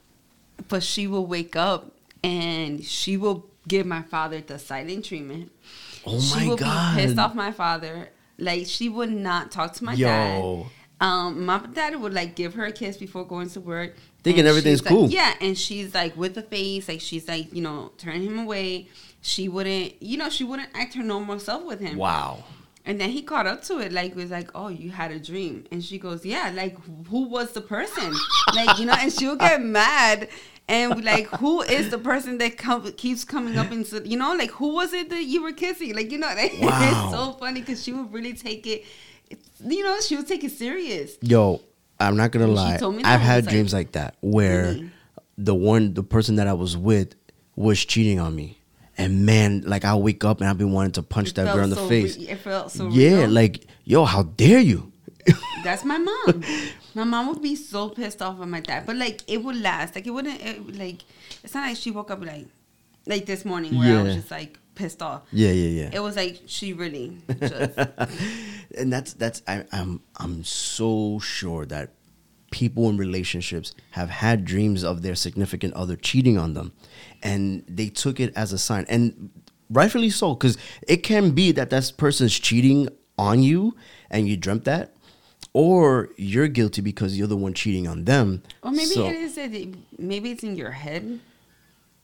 but 0.68 0.82
she 0.82 1.06
will 1.06 1.26
wake 1.26 1.56
up 1.56 1.92
and 2.22 2.82
she 2.84 3.16
will 3.16 3.46
give 3.68 3.84
my 3.86 4.02
father 4.02 4.40
the 4.40 4.58
silent 4.58 5.04
treatment. 5.04 5.50
Oh 6.06 6.20
she 6.20 6.36
my 6.40 6.48
would 6.48 6.58
God. 6.58 6.96
be 6.96 7.02
pissed 7.02 7.18
off 7.18 7.34
my 7.34 7.52
father. 7.52 8.08
Like 8.38 8.66
she 8.66 8.88
would 8.88 9.10
not 9.12 9.50
talk 9.50 9.74
to 9.74 9.84
my 9.84 9.92
Yo. 9.94 10.06
dad. 10.06 11.06
Um, 11.06 11.46
my 11.46 11.58
dad 11.72 11.96
would 12.00 12.12
like 12.12 12.34
give 12.36 12.54
her 12.54 12.66
a 12.66 12.72
kiss 12.72 12.96
before 12.98 13.26
going 13.26 13.48
to 13.50 13.60
work, 13.60 13.96
Thinking 14.22 14.46
everything's 14.46 14.80
she's 14.80 14.84
like- 14.86 14.94
cool. 14.94 15.08
yeah, 15.10 15.34
and 15.40 15.56
she's 15.56 15.94
like 15.94 16.14
with 16.16 16.34
the 16.34 16.42
face, 16.42 16.88
like 16.88 17.00
she's 17.00 17.26
like 17.28 17.52
you 17.54 17.62
know 17.62 17.92
turning 17.98 18.24
him 18.24 18.38
away. 18.38 18.88
She 19.22 19.48
wouldn't, 19.48 20.02
you 20.02 20.16
know, 20.16 20.30
she 20.30 20.44
wouldn't 20.44 20.70
act 20.74 20.94
her 20.94 21.02
normal 21.02 21.38
self 21.38 21.64
with 21.64 21.80
him. 21.80 21.96
Wow. 21.98 22.44
And 22.86 22.98
then 22.98 23.10
he 23.10 23.20
caught 23.20 23.46
up 23.46 23.62
to 23.64 23.78
it, 23.78 23.92
like 23.92 24.14
was 24.16 24.30
like, 24.30 24.50
"Oh, 24.54 24.68
you 24.68 24.90
had 24.90 25.10
a 25.10 25.18
dream," 25.18 25.66
and 25.70 25.84
she 25.84 25.98
goes, 25.98 26.24
"Yeah, 26.24 26.50
like 26.54 26.76
who 27.08 27.28
was 27.28 27.52
the 27.52 27.60
person?" 27.60 28.14
like 28.54 28.78
you 28.78 28.86
know, 28.86 28.94
and 28.98 29.12
she'll 29.12 29.36
get 29.36 29.62
mad 29.80 30.28
and 30.70 31.04
like, 31.04 31.26
"Who 31.40 31.60
is 31.62 31.90
the 31.90 31.98
person 31.98 32.38
that 32.38 32.56
com- 32.56 32.92
keeps 32.92 33.24
coming 33.24 33.56
up 33.58 33.70
into 33.72 34.06
you 34.08 34.16
know, 34.16 34.34
like 34.34 34.50
who 34.52 34.72
was 34.74 34.92
it 34.92 35.10
that 35.10 35.24
you 35.24 35.42
were 35.42 35.52
kissing?" 35.52 35.94
Like 35.94 36.10
you 36.10 36.18
know, 36.18 36.28
like, 36.34 36.54
Wow. 36.60 36.80
it's 37.06 37.14
so 37.14 37.32
funny 37.32 37.60
because 37.60 37.82
she 37.82 37.92
would 37.92 38.12
really 38.12 38.32
take 38.34 38.66
it, 38.66 38.84
you 39.64 39.84
know, 39.84 40.00
she 40.00 40.16
would 40.16 40.26
take 40.28 40.44
it 40.44 40.52
serious. 40.52 41.16
Yo, 41.20 41.60
I'm 41.98 42.16
not 42.16 42.30
gonna 42.30 42.46
lie. 42.46 42.76
told 42.78 42.94
me 42.96 43.02
that, 43.02 43.12
I've 43.12 43.20
had 43.20 43.36
was 43.36 43.46
like, 43.46 43.52
dreams 43.52 43.72
like 43.74 43.92
that 43.92 44.14
where 44.20 44.62
really? 44.64 44.90
the 45.36 45.54
one, 45.54 45.94
the 45.94 46.02
person 46.02 46.36
that 46.36 46.46
I 46.46 46.52
was 46.54 46.76
with, 46.76 47.14
was 47.56 47.84
cheating 47.84 48.18
on 48.20 48.34
me, 48.36 48.58
and 48.96 49.26
man, 49.26 49.62
like 49.66 49.84
I'll 49.84 50.02
wake 50.02 50.24
up 50.24 50.40
and 50.40 50.48
I've 50.48 50.58
been 50.58 50.72
wanting 50.72 50.92
to 50.92 51.02
punch 51.02 51.30
It 51.30 51.34
that 51.36 51.54
girl 51.54 51.64
in 51.64 51.70
the 51.70 51.76
so 51.76 51.88
face. 51.88 52.16
re- 52.16 52.28
it 52.28 52.38
felt 52.38 52.70
so 52.70 52.86
real. 52.86 52.94
yeah, 52.96 53.18
real. 53.22 53.30
like 53.30 53.66
yo, 53.84 54.04
how 54.04 54.22
dare 54.22 54.60
you? 54.60 54.89
That's 55.64 55.84
my 55.84 55.98
mom. 55.98 56.44
my 56.94 57.04
mom 57.04 57.28
would 57.28 57.42
be 57.42 57.54
so 57.56 57.90
pissed 57.90 58.22
off 58.22 58.40
at 58.40 58.48
my 58.48 58.60
dad, 58.60 58.86
but 58.86 58.96
like 58.96 59.22
it 59.26 59.42
would 59.42 59.56
last. 59.56 59.94
Like 59.94 60.06
it 60.06 60.10
wouldn't. 60.10 60.40
It, 60.40 60.76
like 60.78 61.02
it's 61.42 61.54
not 61.54 61.68
like 61.68 61.76
she 61.76 61.90
woke 61.90 62.10
up 62.10 62.24
like 62.24 62.46
like 63.06 63.26
this 63.26 63.44
morning 63.44 63.78
where 63.78 63.98
I 63.98 64.02
was 64.02 64.14
just 64.14 64.30
like 64.30 64.58
pissed 64.74 65.02
off. 65.02 65.22
Yeah, 65.32 65.50
yeah, 65.50 65.82
yeah. 65.84 65.90
It 65.92 66.00
was 66.00 66.16
like 66.16 66.40
she 66.46 66.72
really 66.72 67.18
just 67.40 67.78
and 68.78 68.92
that's 68.92 69.12
that's 69.14 69.42
I, 69.46 69.64
I'm 69.72 70.00
I'm 70.16 70.44
so 70.44 71.18
sure 71.18 71.66
that 71.66 71.90
people 72.50 72.88
in 72.88 72.96
relationships 72.96 73.74
have 73.92 74.10
had 74.10 74.44
dreams 74.44 74.82
of 74.82 75.02
their 75.02 75.14
significant 75.14 75.74
other 75.74 75.96
cheating 75.96 76.38
on 76.38 76.54
them, 76.54 76.72
and 77.22 77.64
they 77.68 77.88
took 77.88 78.20
it 78.20 78.32
as 78.36 78.52
a 78.52 78.58
sign, 78.58 78.86
and 78.88 79.30
rightfully 79.70 80.10
so, 80.10 80.34
because 80.34 80.58
it 80.86 80.98
can 80.98 81.30
be 81.30 81.52
that 81.52 81.70
that 81.70 81.92
person's 81.96 82.38
cheating 82.38 82.88
on 83.18 83.42
you, 83.42 83.76
and 84.10 84.28
you 84.28 84.36
dreamt 84.36 84.64
that, 84.64 84.94
or 85.52 86.10
you're 86.16 86.48
guilty 86.48 86.80
because 86.82 87.18
you're 87.18 87.26
the 87.26 87.36
one 87.36 87.54
cheating 87.54 87.86
on 87.88 88.04
them. 88.04 88.42
or 88.62 88.70
maybe 88.70 88.84
So, 88.86 89.06
it 89.06 89.16
is 89.16 89.34
that 89.36 89.52
it, 89.52 89.74
maybe 89.98 90.30
it's 90.30 90.42
in 90.44 90.56
your 90.56 90.70
head 90.70 91.20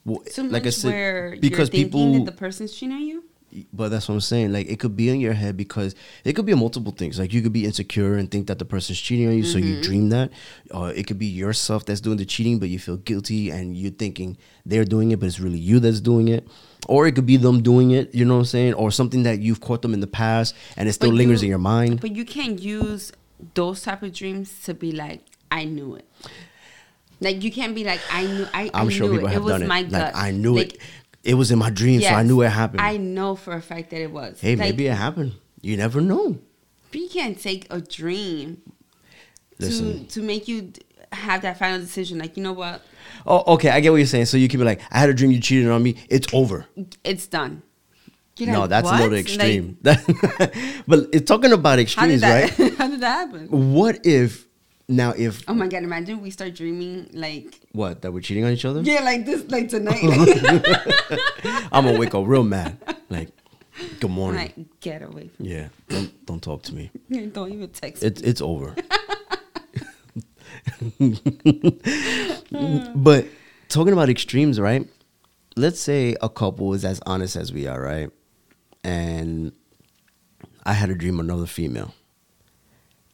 well, 0.05 0.23
so 0.31 0.43
like 0.45 0.67
I 0.67 0.71
said, 0.71 0.91
where 0.93 1.37
because 1.41 1.69
you're 1.73 1.85
people 1.85 2.13
that 2.15 2.25
the 2.27 2.33
person's 2.33 2.73
cheating 2.73 2.95
on 2.95 3.03
you. 3.07 3.25
But 3.73 3.89
that's 3.89 4.07
what 4.09 4.15
I'm 4.15 4.21
saying. 4.21 4.53
Like 4.53 4.69
it 4.69 4.79
could 4.79 4.97
be 4.97 5.09
in 5.09 5.19
your 5.19 5.33
head 5.33 5.57
because 5.57 5.95
it 6.25 6.35
could 6.35 6.45
be 6.47 6.55
multiple 6.55 6.93
things. 6.93 7.19
Like 7.19 7.33
you 7.33 7.41
could 7.43 7.53
be 7.53 7.65
insecure 7.65 8.15
and 8.17 8.31
think 8.31 8.49
that 8.49 8.59
the 8.59 8.65
person's 8.65 9.01
cheating 9.01 9.29
on 9.29 9.35
you, 9.37 9.45
so 9.45 9.59
Mm-hmm. 9.59 9.69
you 9.69 9.83
dream 9.83 10.09
that. 10.11 10.31
Uh, 10.71 10.93
it 10.95 11.07
could 11.07 11.19
be 11.19 11.27
yourself 11.27 11.87
that's 11.87 12.01
doing 12.01 12.19
the 12.19 12.25
cheating, 12.27 12.59
but 12.59 12.69
you 12.69 12.79
feel 12.79 12.99
guilty 12.99 13.51
and 13.51 13.77
you're 13.77 13.93
thinking 13.93 14.37
they're 14.67 14.85
doing 14.85 15.11
it, 15.13 15.21
but 15.21 15.27
it's 15.27 15.41
really 15.41 15.59
you 15.59 15.81
that's 15.81 16.01
doing 16.01 16.29
it. 16.29 16.47
Or 16.87 17.07
it 17.07 17.13
could 17.17 17.27
be 17.27 17.37
them 17.37 17.63
doing 17.63 17.93
it. 17.93 18.15
You 18.15 18.25
know 18.27 18.35
what 18.35 18.41
I'm 18.41 18.45
saying? 18.47 18.75
Or 18.75 18.91
something 18.91 19.23
that 19.23 19.41
you've 19.41 19.61
caught 19.61 19.81
them 19.83 19.95
in 19.95 20.01
the 20.01 20.07
past 20.07 20.55
and 20.77 20.89
it 20.89 20.93
still 20.93 21.11
But 21.11 21.17
lingers 21.17 21.43
you- 21.43 21.47
in 21.47 21.51
your 21.51 21.59
mind. 21.59 22.01
But 22.01 22.15
you 22.15 22.25
can't 22.25 22.61
use 22.61 23.11
those 23.55 23.83
type 23.83 24.03
of 24.03 24.13
dreams 24.13 24.63
to 24.65 24.75
be 24.75 24.93
like, 24.93 25.25
I 25.51 25.65
knew 25.65 25.95
it. 25.97 26.07
Like 27.21 27.43
you 27.43 27.51
can't 27.51 27.75
be 27.75 27.85
like, 27.85 28.01
I 28.11 28.27
knew. 28.27 28.47
I, 28.53 28.71
I'm 28.75 28.89
I 28.89 28.91
sure 28.91 29.07
knew 29.09 29.15
people 29.15 29.29
it. 29.29 29.33
have 29.33 29.43
it 29.43 29.45
was 29.45 29.63
it. 29.63 29.67
my 29.69 29.81
like 29.83 29.91
gut. 29.91 30.13
I 30.15 30.31
knew 30.33 30.57
Like, 30.57 30.75
it. 30.75 30.81
It 31.25 31.35
was 31.35 31.51
in 31.51 31.59
my 31.59 31.71
dream, 31.71 32.01
so 32.01 32.09
I 32.09 32.23
knew 32.23 32.41
it 32.43 32.51
happened. 32.51 32.81
I 32.83 32.99
know 32.99 33.35
for 33.35 33.55
a 33.55 33.61
fact 33.63 33.91
that 33.91 34.01
it 34.01 34.13
was. 34.13 34.41
hey, 34.41 34.51
Like, 34.55 34.59
maybe 34.61 34.87
it 34.87 34.95
happened. 34.95 35.33
You 35.61 35.77
never 35.77 36.01
know. 36.01 36.39
But 36.93 37.01
you 37.01 37.09
can't 37.09 37.41
take 37.41 37.67
a 37.69 37.81
dream 37.81 38.63
Listen. 39.59 40.07
to 40.07 40.21
to 40.21 40.23
make 40.23 40.47
you 40.47 40.73
have 41.13 41.43
that 41.43 41.59
final 41.59 41.81
decision. 41.81 42.19
Like 42.19 42.37
you 42.37 42.43
know 42.43 42.53
what, 42.53 42.83
Oh, 43.27 43.55
okay. 43.55 43.71
I 43.71 43.81
get 43.81 43.91
what 43.91 43.97
you're 43.97 44.07
saying. 44.07 44.27
So 44.27 44.37
you 44.37 44.49
can 44.49 44.61
be 44.61 44.67
like, 44.67 44.81
I 44.91 44.99
had 44.99 45.09
a 45.09 45.15
dream 45.15 45.31
you 45.33 45.41
cheated 45.41 45.69
on 45.69 45.83
me. 45.83 45.97
It's 46.09 46.27
over. 46.33 46.67
it's 47.03 47.27
done. 47.27 47.63
You're 48.39 48.53
no, 48.53 48.61
like, 48.61 48.71
that's 48.71 48.85
"What?" 48.85 48.95
another 49.01 49.17
Like, 49.17 49.21
extreme. 49.25 49.79
but 49.83 51.09
it's 51.13 51.27
talking 51.27 51.53
about 51.53 51.79
how 51.79 51.83
extremes, 51.83 52.21
that? 52.21 52.59
right? 52.59 52.75
how 52.79 52.89
did 52.89 53.01
that 53.01 53.29
happen? 53.29 53.73
What 53.73 54.05
if 54.05 54.47
now 54.89 55.13
if 55.17 55.43
Oh 55.49 55.55
my 55.55 55.69
god! 55.69 55.83
Imagine 55.85 56.21
we 56.21 56.31
start 56.31 56.55
dreaming 56.55 57.09
like 57.15 57.59
what 57.73 58.03
that 58.03 58.13
we're 58.13 58.21
cheating 58.21 58.45
on 58.45 58.53
each 58.53 58.65
other? 58.67 58.83
yeah, 58.83 59.01
like 59.03 59.25
this, 59.25 59.51
like 59.51 59.69
tonight. 59.69 60.01
I'm 61.73 61.85
gonna 61.87 61.99
wake 61.99 62.15
up 62.15 62.27
real 62.27 62.45
mad. 62.45 62.77
Like, 63.09 63.31
good 64.01 64.11
morning. 64.11 64.41
like, 64.41 64.81
get 64.81 65.03
away 65.03 65.29
from 65.29 65.47
me. 65.47 65.53
yeah, 65.55 65.69
don't 65.89 66.27
don't 66.27 66.43
talk 66.43 66.63
to 66.65 66.75
me. 66.75 66.91
me! 67.09 67.27
Don't 67.27 67.51
even 67.53 67.71
text. 67.71 68.03
It's 68.03 68.21
it's 68.21 68.41
over. 68.43 68.75
but 72.95 73.27
talking 73.69 73.93
about 73.93 74.09
extremes, 74.09 74.61
right? 74.61 74.87
Let's 75.57 75.81
say 75.81 76.17
a 76.21 76.29
couple 76.29 76.75
is 76.75 76.85
as 76.85 77.01
honest 77.07 77.35
as 77.37 77.53
we 77.53 77.67
are, 77.67 77.81
right? 77.81 78.11
And 78.87 79.51
I 80.65 80.75
had 80.75 80.91
a 80.91 80.95
dream 80.95 81.19
of 81.19 81.25
another 81.27 81.47
female. 81.47 81.93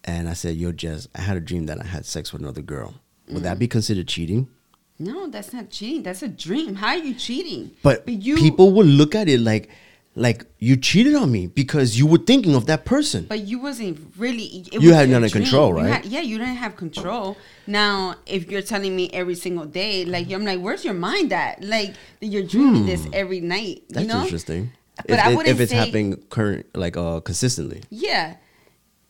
And 0.05 0.29
I 0.29 0.35
said, 0.35 0.57
Yo, 0.57 0.71
Jess, 0.71 1.09
I 1.15 1.23
had 1.23 1.39
a 1.39 1.41
dream 1.41 1.65
that 1.67 1.81
I 1.81 1.87
had 1.87 2.05
sex 2.05 2.31
with 2.31 2.43
another 2.43 2.61
girl. 2.61 2.95
Would 3.31 3.45
that 3.45 3.59
be 3.59 3.69
considered 3.69 4.07
cheating? 4.07 4.49
No, 4.99 5.29
that's 5.29 5.55
not 5.55 5.71
cheating. 5.71 6.03
That's 6.03 6.23
a 6.23 6.29
dream. 6.29 6.75
How 6.75 6.89
are 6.89 6.99
you 6.99 7.15
cheating? 7.15 7.71
But, 7.83 8.07
you 8.07 8.37
people 8.37 8.73
will 8.73 8.85
look 8.85 9.15
at 9.15 9.29
it 9.31 9.41
like 9.41 9.71
like 10.15 10.45
you 10.59 10.77
cheated 10.77 11.15
on 11.15 11.33
me 11.33 11.47
because 11.47 11.99
you 11.99 12.07
were 12.07 12.19
thinking 12.19 12.55
of 12.55 12.67
that 12.67 12.85
person. 12.85 13.25
But 13.27 13.41
you 13.47 13.59
wasn't 13.59 14.13
really. 14.19 14.45
It 14.45 14.75
You 14.75 14.89
was 14.91 14.97
had 14.99 15.09
none 15.09 15.25
of 15.25 15.33
control, 15.33 15.71
You 15.71 15.77
right? 15.77 15.93
had- 15.95 16.05
yeah, 16.05 16.21
you 16.21 16.37
didn't 16.37 16.57
have 16.57 16.77
control. 16.77 17.39
Now, 17.67 18.17
if 18.27 18.51
you're 18.51 18.61
telling 18.61 18.95
me 18.95 19.09
every 19.15 19.37
single 19.37 19.65
day, 19.65 20.05
like 20.05 20.31
I'm 20.31 20.45
like, 20.45 20.61
where's 20.61 20.85
your 20.85 20.93
mind 20.93 21.33
at? 21.33 21.65
Like 21.65 21.95
you're 22.21 22.43
dreaming 22.43 22.85
this 22.85 23.07
every 23.15 23.41
night. 23.41 23.85
Hmm. 23.89 23.95
That's 23.95 24.07
you 24.07 24.13
know? 24.13 24.23
interesting. 24.25 24.73
But 25.09 25.19
if, 25.19 25.25
I 25.25 25.29
wouldn't 25.35 25.49
if 25.49 25.61
it's 25.61 25.71
say- 25.73 25.77
happening 25.79 26.17
current 26.31 26.67
like 26.77 26.97
uh 26.97 27.21
consistently. 27.21 27.83
Yeah. 27.91 28.37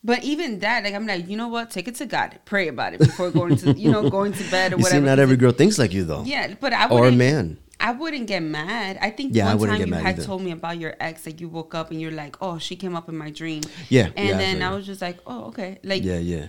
But 0.04 0.24
even 0.24 0.58
that, 0.60 0.82
like 0.82 0.94
I'm 0.94 1.06
like, 1.06 1.28
you 1.28 1.36
know 1.36 1.46
what? 1.48 1.70
Take 1.70 1.86
it 1.86 1.94
to 1.96 2.06
God. 2.06 2.38
Pray 2.44 2.66
about 2.68 2.92
it 2.94 2.98
before 2.98 3.30
going 3.30 3.54
to, 3.56 3.72
you 3.72 3.88
know, 3.90 4.10
going 4.10 4.32
to 4.32 4.50
bed 4.50 4.72
or 4.72 4.76
You 4.78 4.82
see, 4.82 4.86
whatever. 4.88 5.06
not 5.06 5.18
every 5.20 5.36
girl 5.36 5.52
thinks 5.52 5.78
like 5.78 5.92
you 5.92 6.04
though. 6.04 6.24
Yeah, 6.24 6.54
but 6.60 6.72
I 6.72 6.88
Or 6.88 7.06
a 7.06 7.12
man. 7.12 7.58
I 7.78 7.92
wouldn't 7.92 8.26
get 8.26 8.42
mad. 8.42 8.98
I 9.00 9.10
think 9.10 9.34
Yeah, 9.34 9.46
I 9.46 9.50
one 9.54 9.60
wouldn't 9.60 9.78
time 9.78 9.88
get 9.90 9.98
you 9.98 10.04
had 10.04 10.14
either. 10.16 10.24
told 10.24 10.42
me 10.42 10.50
about 10.52 10.78
your 10.78 10.94
ex, 11.00 11.24
like 11.26 11.40
you 11.40 11.48
woke 11.48 11.74
up 11.74 11.90
and 11.92 12.00
you're 12.00 12.10
like, 12.12 12.36
oh, 12.40 12.58
she 12.58 12.74
came 12.76 12.94
up 12.96 13.08
in 13.08 13.16
my 13.16 13.30
dream. 13.30 13.62
Yeah, 13.88 14.10
And 14.16 14.28
yeah, 14.28 14.38
then 14.38 14.58
so- 14.60 14.66
I 14.66 14.74
was 14.74 14.86
just 14.86 15.00
like, 15.02 15.18
oh, 15.26 15.46
okay. 15.46 15.78
Like, 15.84 16.02
Yeah, 16.04 16.18
yeah. 16.18 16.46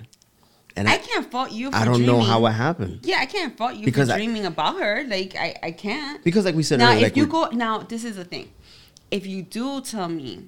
And 0.75 0.89
I 0.89 0.93
I, 0.93 0.97
can't 0.97 1.29
fault 1.29 1.51
you 1.51 1.69
for 1.69 1.77
I 1.77 1.85
don't 1.85 2.03
know 2.07 2.19
how 2.21 2.43
it 2.47 2.51
happened. 2.53 3.01
Yeah, 3.03 3.17
I 3.19 3.27
can't 3.27 3.55
fault 3.55 3.75
you 3.75 3.85
Because 3.85 4.09
for 4.09 4.15
I- 4.15 4.17
dreaming 4.17 4.47
about 4.47 4.79
her. 4.79 5.03
Like, 5.07 5.35
I, 5.35 5.55
I 5.61 5.71
can't. 5.71 6.23
Because 6.23 6.45
like 6.45 6.55
we 6.55 6.63
said 6.63 6.79
now, 6.79 6.87
earlier, 6.89 6.97
if 6.97 7.03
like 7.11 7.17
you 7.17 7.27
go, 7.27 7.49
now, 7.49 7.77
this 7.79 8.03
is 8.03 8.15
the 8.15 8.25
thing. 8.25 8.49
If 9.13 9.27
you 9.27 9.43
do 9.43 9.79
tell 9.81 10.09
me, 10.09 10.47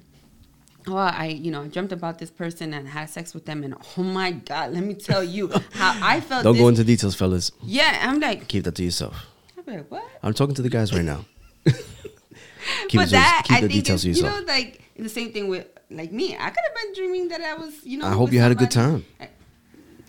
oh, 0.88 0.96
I, 0.96 1.26
you 1.44 1.50
know, 1.52 1.62
I 1.62 1.68
dreamt 1.68 1.92
about 1.92 2.18
this 2.18 2.30
person 2.30 2.74
and 2.74 2.88
had 2.88 3.08
sex 3.08 3.32
with 3.34 3.44
them, 3.46 3.62
and 3.62 3.74
oh 3.96 4.02
my 4.02 4.32
God, 4.32 4.72
let 4.72 4.82
me 4.82 4.94
tell 4.94 5.22
you 5.22 5.48
how 5.72 5.96
I 6.02 6.20
felt. 6.28 6.42
don't 6.44 6.54
this, 6.54 6.62
go 6.62 6.68
into 6.68 6.82
details, 6.84 7.14
fellas. 7.14 7.52
Yeah, 7.62 7.96
I'm 8.02 8.18
like, 8.18 8.48
Keep 8.48 8.64
that 8.64 8.74
to 8.74 8.82
yourself. 8.82 9.14
I'm 9.56 9.64
like, 9.76 9.90
what? 9.90 10.04
I'm 10.22 10.34
talking 10.34 10.54
to 10.56 10.62
the 10.62 10.68
guys 10.68 10.92
right 10.92 11.04
now. 11.04 11.24
keep 12.88 13.00
but 13.00 13.10
that 13.10 13.42
keep 13.46 13.56
I 13.56 13.60
the 13.60 13.68
think 13.68 13.84
details 13.84 14.02
to 14.02 14.08
you 14.08 14.14
yourself. 14.14 14.40
know, 14.40 14.52
like 14.52 14.82
the 14.98 15.08
same 15.08 15.32
thing 15.32 15.46
with 15.48 15.66
like 15.90 16.10
me. 16.12 16.34
I 16.36 16.50
could 16.50 16.64
have 16.66 16.74
been 16.82 16.92
dreaming 16.94 17.28
that 17.28 17.40
I 17.40 17.54
was, 17.54 17.72
you 17.84 17.98
know. 17.98 18.06
I 18.06 18.12
hope 18.12 18.32
you 18.32 18.40
had 18.40 18.50
a 18.52 18.54
good 18.56 18.70
time. 18.70 19.04
Eh, 19.20 19.26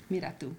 Mira 0.09 0.33
tú. 0.39 0.53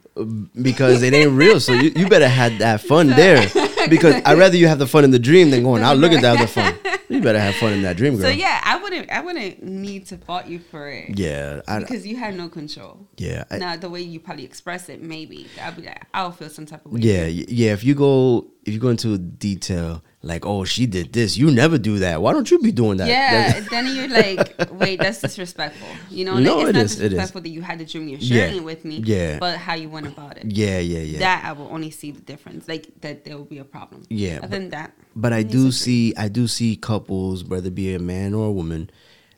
because 0.62 1.02
it 1.02 1.14
ain't 1.14 1.32
real. 1.32 1.58
So 1.58 1.72
you, 1.72 1.90
you 1.96 2.08
better 2.08 2.28
had 2.28 2.58
that 2.58 2.80
fun 2.82 3.06
there. 3.22 3.46
Because 3.88 4.21
I'd 4.25 4.38
rather 4.38 4.57
you 4.57 4.67
have 4.69 4.79
the 4.79 4.87
fun 4.87 5.05
in 5.05 5.11
the 5.11 5.19
dream 5.19 5.51
than 5.51 5.62
going 5.62 5.83
out 5.83 5.97
looking 5.99 6.25
at 6.25 6.38
the 6.38 6.47
fun. 6.47 6.75
You 7.11 7.23
better 7.23 7.41
have 7.41 7.55
fun 7.55 7.73
in 7.73 7.81
that 7.83 7.97
dream, 7.97 8.17
girl. 8.17 8.25
So 8.25 8.29
yeah, 8.29 8.61
I 8.62 8.77
wouldn't, 8.77 9.09
I 9.11 9.23
wouldn't 9.23 9.62
need 9.62 10.05
to 10.09 10.19
fault 10.19 10.45
you 10.47 10.59
for 10.59 10.91
it. 10.91 11.19
yeah, 11.19 11.62
I, 11.67 11.79
because 11.79 12.07
you 12.07 12.17
had 12.17 12.37
no 12.37 12.51
control. 12.51 13.09
yeah, 13.17 13.45
I- 13.51 13.57
now 13.57 13.77
the 13.77 13.88
way 13.88 14.03
you 14.03 14.21
probably 14.21 14.45
express 14.45 14.91
it, 14.91 15.01
maybe 15.03 15.49
I'll 15.62 15.73
be 15.73 15.81
like, 15.83 16.05
I'll 16.12 16.33
feel 16.33 16.51
some 16.51 16.67
type 16.67 16.85
of 16.85 16.93
way. 16.93 17.01
yeah, 17.01 17.25
yeah. 17.25 17.73
If 17.73 17.83
you 17.83 17.95
go, 17.95 18.49
if 18.67 18.75
you 18.75 18.79
go 18.79 18.88
into 18.91 19.17
detail, 19.17 20.03
like, 20.23 20.45
oh, 20.45 20.64
she 20.64 20.85
did 20.85 21.14
this. 21.14 21.38
You 21.38 21.51
never 21.51 21.79
do 21.79 21.99
that. 22.01 22.21
Why 22.21 22.35
don't 22.35 22.51
you 22.51 22.59
be 22.59 22.73
doing 22.73 22.99
that? 22.99 23.09
Yeah, 23.09 23.53
That- 23.59 23.71
then 23.71 23.87
you're 23.87 24.09
like, 24.09 24.71
wait, 24.73 24.99
that's 25.01 25.23
disrespectful. 25.23 25.88
You 26.11 26.27
know, 26.27 26.38
No, 26.38 26.59
like, 26.59 26.67
it's 26.67 26.69
it 26.69 26.73
not 26.75 26.85
is, 26.85 26.93
it 27.01 27.05
is. 27.05 27.11
disrespectful 27.11 27.41
that 27.41 27.49
you 27.49 27.62
had 27.62 27.79
the 27.79 27.87
dream 27.87 28.09
you're 28.09 28.19
Yeah, 28.21 28.37
sharing 28.49 28.57
it 28.59 28.64
with 28.64 28.85
me. 28.85 28.97
yeah. 28.99 29.38
but 29.38 29.57
how 29.57 29.73
you 29.75 29.88
went 29.88 30.09
about 30.09 30.37
it. 30.37 30.45
yeah, 30.53 30.79
yeah, 30.79 30.99
yeah. 30.99 31.19
That 31.21 31.45
I 31.47 31.53
will 31.53 31.69
only 31.73 31.91
see 31.91 32.11
the 32.11 32.21
difference, 32.21 32.69
like 32.69 32.88
that 33.01 33.25
there 33.25 33.38
will 33.38 33.47
be 33.47 33.59
a 33.59 33.64
problem. 33.70 34.02
Yeah, 34.11 34.38
Other 34.42 34.48
than 34.48 34.70
that, 34.70 34.92
But 35.14 35.33
I 35.33 35.42
do 35.42 35.70
see, 35.72 36.14
I 36.16 36.28
do 36.28 36.46
see 36.46 36.76
couples, 36.76 37.44
whether 37.44 37.68
it 37.68 37.74
be 37.74 37.94
a 37.94 37.98
man 37.98 38.35
or 38.35 38.46
a 38.46 38.52
woman, 38.52 38.90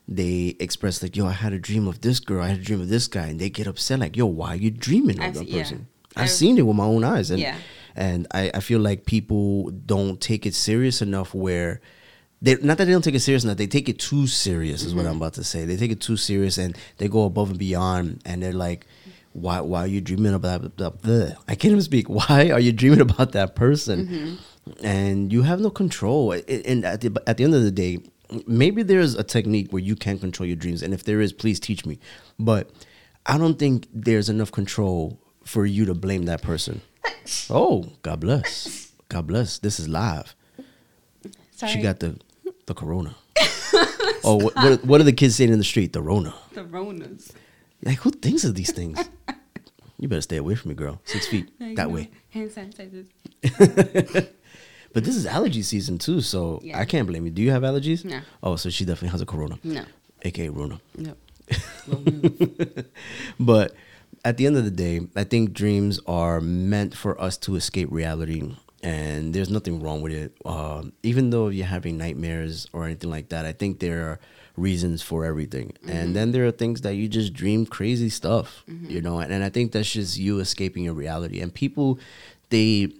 they 0.07 0.55
express 0.59 1.01
like, 1.03 1.15
"Yo, 1.15 1.25
I 1.25 1.31
had 1.31 1.53
a 1.53 1.59
dream 1.59 1.87
of 1.87 2.01
this 2.01 2.19
girl. 2.19 2.41
I 2.43 2.49
had 2.49 2.59
a 2.59 2.63
dream 2.63 2.81
of 2.81 2.89
this 2.89 3.07
guy," 3.07 3.27
and 3.27 3.39
they 3.39 3.49
get 3.49 3.67
upset 3.67 3.99
like, 3.99 4.15
"Yo, 4.17 4.25
why 4.25 4.49
are 4.53 4.55
you 4.65 4.71
dreaming 4.71 5.17
of 5.19 5.25
I've 5.25 5.33
that 5.35 5.47
se- 5.47 5.51
yeah. 5.53 5.61
person?" 5.61 5.87
I've 6.15 6.23
I've- 6.23 6.31
seen 6.31 6.57
it 6.57 6.65
with 6.67 6.75
my 6.75 6.83
own 6.85 7.03
eyes, 7.03 7.31
and 7.31 7.39
Yeah. 7.39 7.55
and 7.95 8.27
I, 8.31 8.51
I 8.53 8.59
feel 8.59 8.79
like 8.79 9.05
people 9.05 9.69
don't 9.85 10.19
take 10.19 10.45
it 10.45 10.53
serious 10.55 11.01
enough. 11.01 11.33
Where 11.33 11.79
they 12.41 12.55
not 12.55 12.77
that 12.77 12.85
they 12.85 12.91
don't 12.91 13.03
take 13.03 13.15
it 13.15 13.21
serious 13.21 13.43
enough, 13.45 13.57
they 13.57 13.67
take 13.67 13.87
it 13.87 13.99
too 13.99 14.27
serious. 14.27 14.81
Is 14.81 14.89
Mm-hmm. 14.89 14.97
what 14.97 15.05
I'm 15.07 15.17
about 15.17 15.33
to 15.35 15.43
say. 15.43 15.65
They 15.65 15.77
take 15.77 15.91
it 15.91 16.01
too 16.01 16.17
serious, 16.17 16.57
and 16.57 16.75
they 16.97 17.07
go 17.07 17.23
above 17.25 17.49
and 17.51 17.59
beyond, 17.59 18.21
and 18.25 18.41
they're 18.43 18.53
like. 18.67 18.85
Why, 19.33 19.61
why 19.61 19.81
are 19.81 19.87
you 19.87 20.01
dreaming 20.01 20.33
about 20.33 20.77
that? 20.77 21.37
I 21.47 21.55
can't 21.55 21.71
even 21.71 21.81
speak. 21.81 22.09
Why 22.09 22.49
are 22.51 22.59
you 22.59 22.73
dreaming 22.73 22.99
about 23.01 23.31
that 23.31 23.55
person? 23.55 24.07
Mm-hmm. 24.07 24.85
and 24.85 25.31
you 25.31 25.43
have 25.43 25.59
no 25.61 25.69
control. 25.69 26.33
And 26.33 26.83
at 26.85 27.01
the, 27.01 27.21
at 27.25 27.37
the 27.37 27.45
end 27.45 27.55
of 27.55 27.63
the 27.63 27.71
day, 27.71 27.99
maybe 28.45 28.83
there's 28.83 29.15
a 29.15 29.23
technique 29.23 29.71
where 29.71 29.81
you 29.81 29.95
can 29.95 30.19
control 30.19 30.45
your 30.47 30.55
dreams, 30.55 30.83
and 30.83 30.93
if 30.93 31.03
there 31.03 31.21
is, 31.21 31.31
please 31.33 31.59
teach 31.59 31.85
me. 31.85 31.97
But 32.39 32.69
I 33.25 33.37
don't 33.37 33.57
think 33.57 33.87
there's 33.93 34.29
enough 34.29 34.51
control 34.51 35.19
for 35.45 35.65
you 35.65 35.85
to 35.85 35.93
blame 35.93 36.25
that 36.25 36.41
person. 36.41 36.81
Oh, 37.49 37.85
God 38.01 38.19
bless, 38.19 38.91
God 39.07 39.27
bless. 39.27 39.59
This 39.59 39.79
is 39.79 39.87
live. 39.87 40.35
Sorry. 41.51 41.71
She 41.71 41.81
got 41.81 41.99
the 41.99 42.19
the 42.65 42.73
corona. 42.73 43.15
oh, 44.23 44.37
what, 44.41 44.55
what 44.55 44.85
what 44.85 45.01
are 45.01 45.03
the 45.03 45.13
kids 45.13 45.35
saying 45.35 45.51
in 45.51 45.59
the 45.59 45.63
street? 45.63 45.93
The 45.93 46.01
Rona. 46.01 46.33
the 46.53 46.63
Ronas. 46.63 47.31
Like 47.83 47.99
who 47.99 48.11
thinks 48.11 48.43
of 48.43 48.55
these 48.55 48.71
things? 48.71 48.97
You 49.99 50.07
better 50.07 50.21
stay 50.21 50.37
away 50.37 50.55
from 50.55 50.69
me, 50.69 50.75
girl. 50.75 50.99
Six 51.05 51.27
feet 51.27 51.51
Like, 51.59 51.75
that 51.75 51.87
no, 51.89 51.93
way. 51.93 52.09
Hand 52.31 52.49
sanitizers. 52.49 53.05
But 54.93 55.03
this 55.05 55.15
is 55.15 55.25
allergy 55.27 55.61
season 55.61 55.99
too, 55.99 56.21
so 56.21 56.59
Yeah. 56.63 56.79
I 56.79 56.85
can't 56.85 57.07
blame 57.07 57.25
you. 57.25 57.31
Do 57.31 57.41
you 57.43 57.51
have 57.51 57.61
allergies? 57.61 58.03
No. 58.03 58.19
Oh, 58.41 58.55
so 58.55 58.69
she 58.71 58.83
definitely 58.83 59.09
has 59.09 59.21
a 59.21 59.25
corona, 59.27 59.59
No. 59.63 59.83
aka 60.23 60.49
Rona. 60.49 60.81
No. 60.97 61.13
But 63.39 63.73
at 64.25 64.37
the 64.37 64.45
end 64.47 64.57
of 64.57 64.63
the 64.65 64.71
day, 64.71 65.01
I 65.15 65.23
think 65.23 65.53
dreams 65.53 65.99
are 66.07 66.41
meant 66.41 66.95
for 66.95 67.19
us 67.21 67.37
to 67.45 67.55
escape 67.55 67.89
reality, 67.91 68.55
and 68.83 69.33
there's 69.33 69.49
nothing 69.49 69.81
wrong 69.81 70.01
with 70.01 70.13
it. 70.13 70.33
Um, 70.45 70.93
even 71.03 71.29
though 71.29 71.47
you're 71.49 71.65
having 71.67 71.97
nightmares 71.97 72.67
or 72.73 72.85
anything 72.85 73.09
like 73.09 73.29
that, 73.29 73.45
I 73.45 73.51
think 73.53 73.79
there 73.79 74.01
are 74.09 74.19
reasons 74.61 75.01
for 75.01 75.25
everything. 75.25 75.73
And 75.83 75.91
mm-hmm. 75.91 76.13
then 76.13 76.31
there 76.31 76.45
are 76.45 76.51
things 76.51 76.81
that 76.81 76.95
you 76.95 77.07
just 77.07 77.33
dream 77.33 77.65
crazy 77.65 78.09
stuff, 78.09 78.63
mm-hmm. 78.69 78.89
you 78.89 79.01
know. 79.01 79.19
And, 79.19 79.33
and 79.33 79.43
I 79.43 79.49
think 79.49 79.71
that's 79.71 79.91
just 79.91 80.17
you 80.17 80.39
escaping 80.39 80.83
your 80.83 80.93
reality. 80.93 81.41
And 81.41 81.53
people, 81.53 81.99
they 82.49 82.93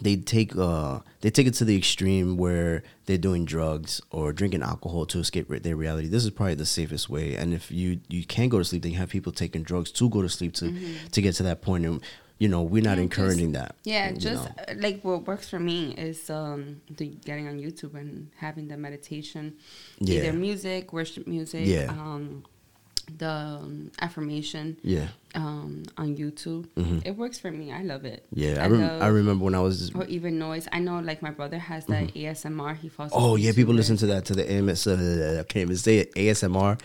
they 0.00 0.16
take 0.16 0.56
uh 0.56 1.00
they 1.20 1.30
take 1.30 1.46
it 1.46 1.54
to 1.54 1.64
the 1.64 1.76
extreme 1.76 2.36
where 2.36 2.82
they're 3.06 3.18
doing 3.18 3.44
drugs 3.44 4.00
or 4.10 4.32
drinking 4.32 4.62
alcohol 4.62 5.04
to 5.06 5.18
escape 5.18 5.48
their 5.48 5.76
reality. 5.76 6.08
This 6.08 6.24
is 6.24 6.30
probably 6.30 6.54
the 6.54 6.66
safest 6.66 7.08
way. 7.08 7.34
And 7.34 7.52
if 7.52 7.70
you 7.70 8.00
you 8.08 8.24
can't 8.24 8.50
go 8.50 8.58
to 8.58 8.64
sleep, 8.64 8.82
then 8.82 8.92
you 8.92 8.98
have 8.98 9.10
people 9.10 9.32
taking 9.32 9.62
drugs 9.62 9.90
to 9.92 10.08
go 10.08 10.22
to 10.22 10.28
sleep 10.28 10.54
to 10.54 10.66
mm-hmm. 10.66 11.06
to 11.08 11.22
get 11.22 11.34
to 11.36 11.42
that 11.44 11.62
point. 11.62 11.86
And 11.86 12.00
you 12.40 12.48
know 12.48 12.62
we're 12.62 12.82
not 12.90 12.96
Yeah, 12.98 13.04
encouraging 13.08 13.52
just- 13.52 13.68
that. 13.68 13.76
Yeah, 13.84 14.12
just 14.12 14.44
know. 14.44 14.54
uh, 14.68 14.74
like 14.84 14.98
what 15.06 15.26
works 15.30 15.48
for 15.48 15.60
me 15.60 15.94
is 16.08 16.28
um 16.30 16.80
the 16.98 17.06
getting 17.28 17.46
on 17.46 17.56
YouTube 17.64 17.94
and 17.94 18.12
having 18.44 18.66
the 18.72 18.76
meditation, 18.76 19.44
Yeah. 20.00 20.16
either 20.16 20.32
music, 20.32 20.92
worship 20.92 21.24
music, 21.36 21.66
Yeah. 21.66 21.86
um, 22.04 22.42
the 23.18 23.28
um, 23.28 23.90
affirmation 24.00 24.76
yeah 24.84 25.08
um 25.34 25.82
on 25.98 26.08
YouTube. 26.16 26.64
Mhm. 26.78 26.98
It 27.04 27.14
works 27.22 27.38
for 27.42 27.50
me. 27.50 27.66
I 27.72 27.82
love 27.82 28.04
it. 28.14 28.20
yeah. 28.32 28.62
I, 28.64 28.66
rem- 28.68 29.02
I 29.02 29.08
remember 29.08 29.44
when 29.46 29.54
I 29.56 29.60
was. 29.68 29.90
Or 29.98 30.04
even 30.06 30.38
noise. 30.38 30.66
I 30.70 30.78
know, 30.86 31.00
like 31.00 31.20
my 31.20 31.30
brother 31.38 31.58
has 31.58 31.82
the 31.86 32.00
ASMR. 32.14 32.76
He 32.82 32.88
falls. 32.88 33.10
Oh 33.12 33.34
yeah, 33.36 33.52
people 33.52 33.74
listen 33.74 33.96
to 33.98 34.06
that 34.12 34.22
to 34.26 34.34
the 34.34 34.46
AMS. 34.50 34.86
Uh, 34.86 35.38
I 35.40 35.44
can't 35.50 35.64
even 35.68 35.76
say 35.76 35.98
it. 36.02 36.14
ASMR. 36.14 36.78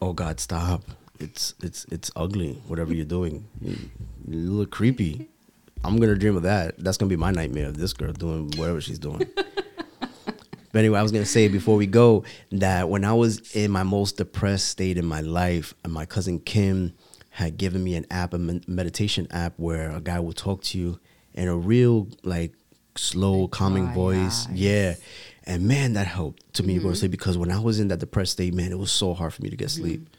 Oh 0.00 0.12
God, 0.12 0.38
stop! 0.40 0.82
It's 1.20 1.54
it's 1.62 1.84
it's 1.90 2.10
ugly. 2.16 2.60
Whatever 2.68 2.94
you're 2.94 3.04
doing, 3.04 3.46
you, 3.60 3.76
you 4.26 4.38
look 4.50 4.70
creepy. 4.70 5.28
I'm 5.84 5.98
gonna 5.98 6.14
dream 6.16 6.36
of 6.36 6.42
that. 6.44 6.78
That's 6.78 6.96
gonna 6.96 7.08
be 7.10 7.16
my 7.16 7.30
nightmare 7.30 7.66
of 7.68 7.76
this 7.78 7.92
girl 7.92 8.12
doing 8.12 8.50
whatever 8.56 8.80
she's 8.80 8.98
doing. 8.98 9.26
but 9.36 10.78
anyway, 10.78 10.98
I 10.98 11.02
was 11.02 11.12
gonna 11.12 11.24
say 11.24 11.48
before 11.48 11.76
we 11.76 11.86
go 11.86 12.24
that 12.52 12.88
when 12.88 13.04
I 13.04 13.12
was 13.14 13.54
in 13.54 13.70
my 13.70 13.82
most 13.82 14.16
depressed 14.16 14.68
state 14.68 14.98
in 14.98 15.06
my 15.06 15.20
life, 15.20 15.74
and 15.84 15.92
my 15.92 16.06
cousin 16.06 16.40
Kim 16.40 16.94
had 17.30 17.56
given 17.56 17.82
me 17.84 17.94
an 17.94 18.06
app, 18.10 18.34
a 18.34 18.38
meditation 18.38 19.26
app, 19.30 19.54
where 19.56 19.90
a 19.90 20.00
guy 20.00 20.18
will 20.20 20.32
talk 20.32 20.62
to 20.64 20.78
you 20.78 20.98
in 21.34 21.46
a 21.48 21.56
real 21.56 22.08
like 22.24 22.52
slow, 22.96 23.46
calming 23.48 23.84
dry 23.86 23.94
voice. 23.94 24.48
Yeah. 24.52 24.94
And 25.44 25.66
man, 25.66 25.94
that 25.94 26.06
helped 26.06 26.52
to 26.54 26.62
me 26.62 26.74
Mm-hmm. 26.74 26.82
go 26.82 26.90
to 26.90 26.96
sleep 26.96 27.10
because 27.12 27.38
when 27.38 27.50
I 27.50 27.58
was 27.60 27.80
in 27.80 27.88
that 27.88 28.00
depressed 28.00 28.32
state, 28.32 28.52
man, 28.52 28.70
it 28.72 28.78
was 28.78 28.90
so 28.92 29.14
hard 29.14 29.32
for 29.32 29.42
me 29.42 29.48
to 29.50 29.56
get 29.56 29.70
sleep. 29.70 30.10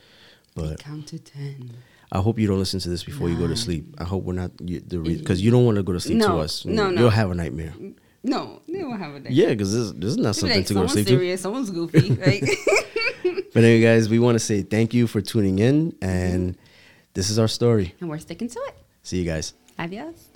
But 0.56 0.80
Count 0.80 1.08
to 1.08 1.20
ten. 1.20 1.72
I 2.12 2.20
hope 2.20 2.40
you 2.40 2.48
don't 2.48 2.58
listen 2.58 2.80
to 2.80 2.90
this 2.90 3.04
before 3.04 3.30
you 3.30 3.38
go 3.38 3.48
to 3.48 3.56
sleep. 3.56 3.96
I 4.00 4.04
hope 4.04 4.24
we're 4.24 4.34
not 4.34 4.52
you, 4.60 4.80
the 4.80 4.98
because 4.98 5.42
you 5.42 5.52
don't 5.52 5.66
want 5.66 5.78
to 5.78 5.84
go 5.84 5.94
to 5.94 6.00
sleep 6.00 6.22
to 6.22 6.38
us. 6.38 6.66
no, 6.66 6.90
no. 6.90 7.02
You'll 7.02 7.10
have 7.12 7.30
a 7.30 7.36
nightmare. 7.36 7.74
Mm, 7.78 7.96
no, 8.24 8.62
they 8.68 8.84
won't 8.84 9.00
have 9.00 9.12
a 9.12 9.14
nightmare. 9.14 9.32
Yeah, 9.32 9.50
because 9.50 9.74
this, 9.74 9.92
this 9.92 10.12
is 10.12 10.18
not 10.18 10.36
something 10.36 10.58
like, 10.58 10.68
to 10.68 10.74
go 10.74 10.82
to 10.82 10.90
someone's 10.90 11.08
sleep 11.08 11.08
serious, 11.08 11.42
someone's 11.42 11.70
goofy. 11.70 12.10
Like. 12.16 12.44
But 13.54 13.64
anyway, 13.64 13.82
guys, 13.82 14.10
we 14.10 14.20
want 14.20 14.36
to 14.36 14.40
say 14.40 14.62
thank 14.62 14.94
you 14.94 15.08
for 15.08 15.22
tuning 15.22 15.60
in, 15.60 15.96
and 16.02 16.52
mm-hmm. 16.52 16.62
this 17.14 17.30
is 17.30 17.40
our 17.40 17.48
story. 17.48 17.96
and 18.00 18.10
we're 18.10 18.20
sticking 18.20 18.48
to 18.48 18.60
it. 18.68 18.76
See 19.02 19.18
you 19.18 19.26
guys. 19.26 19.54
Adios. 19.78 20.29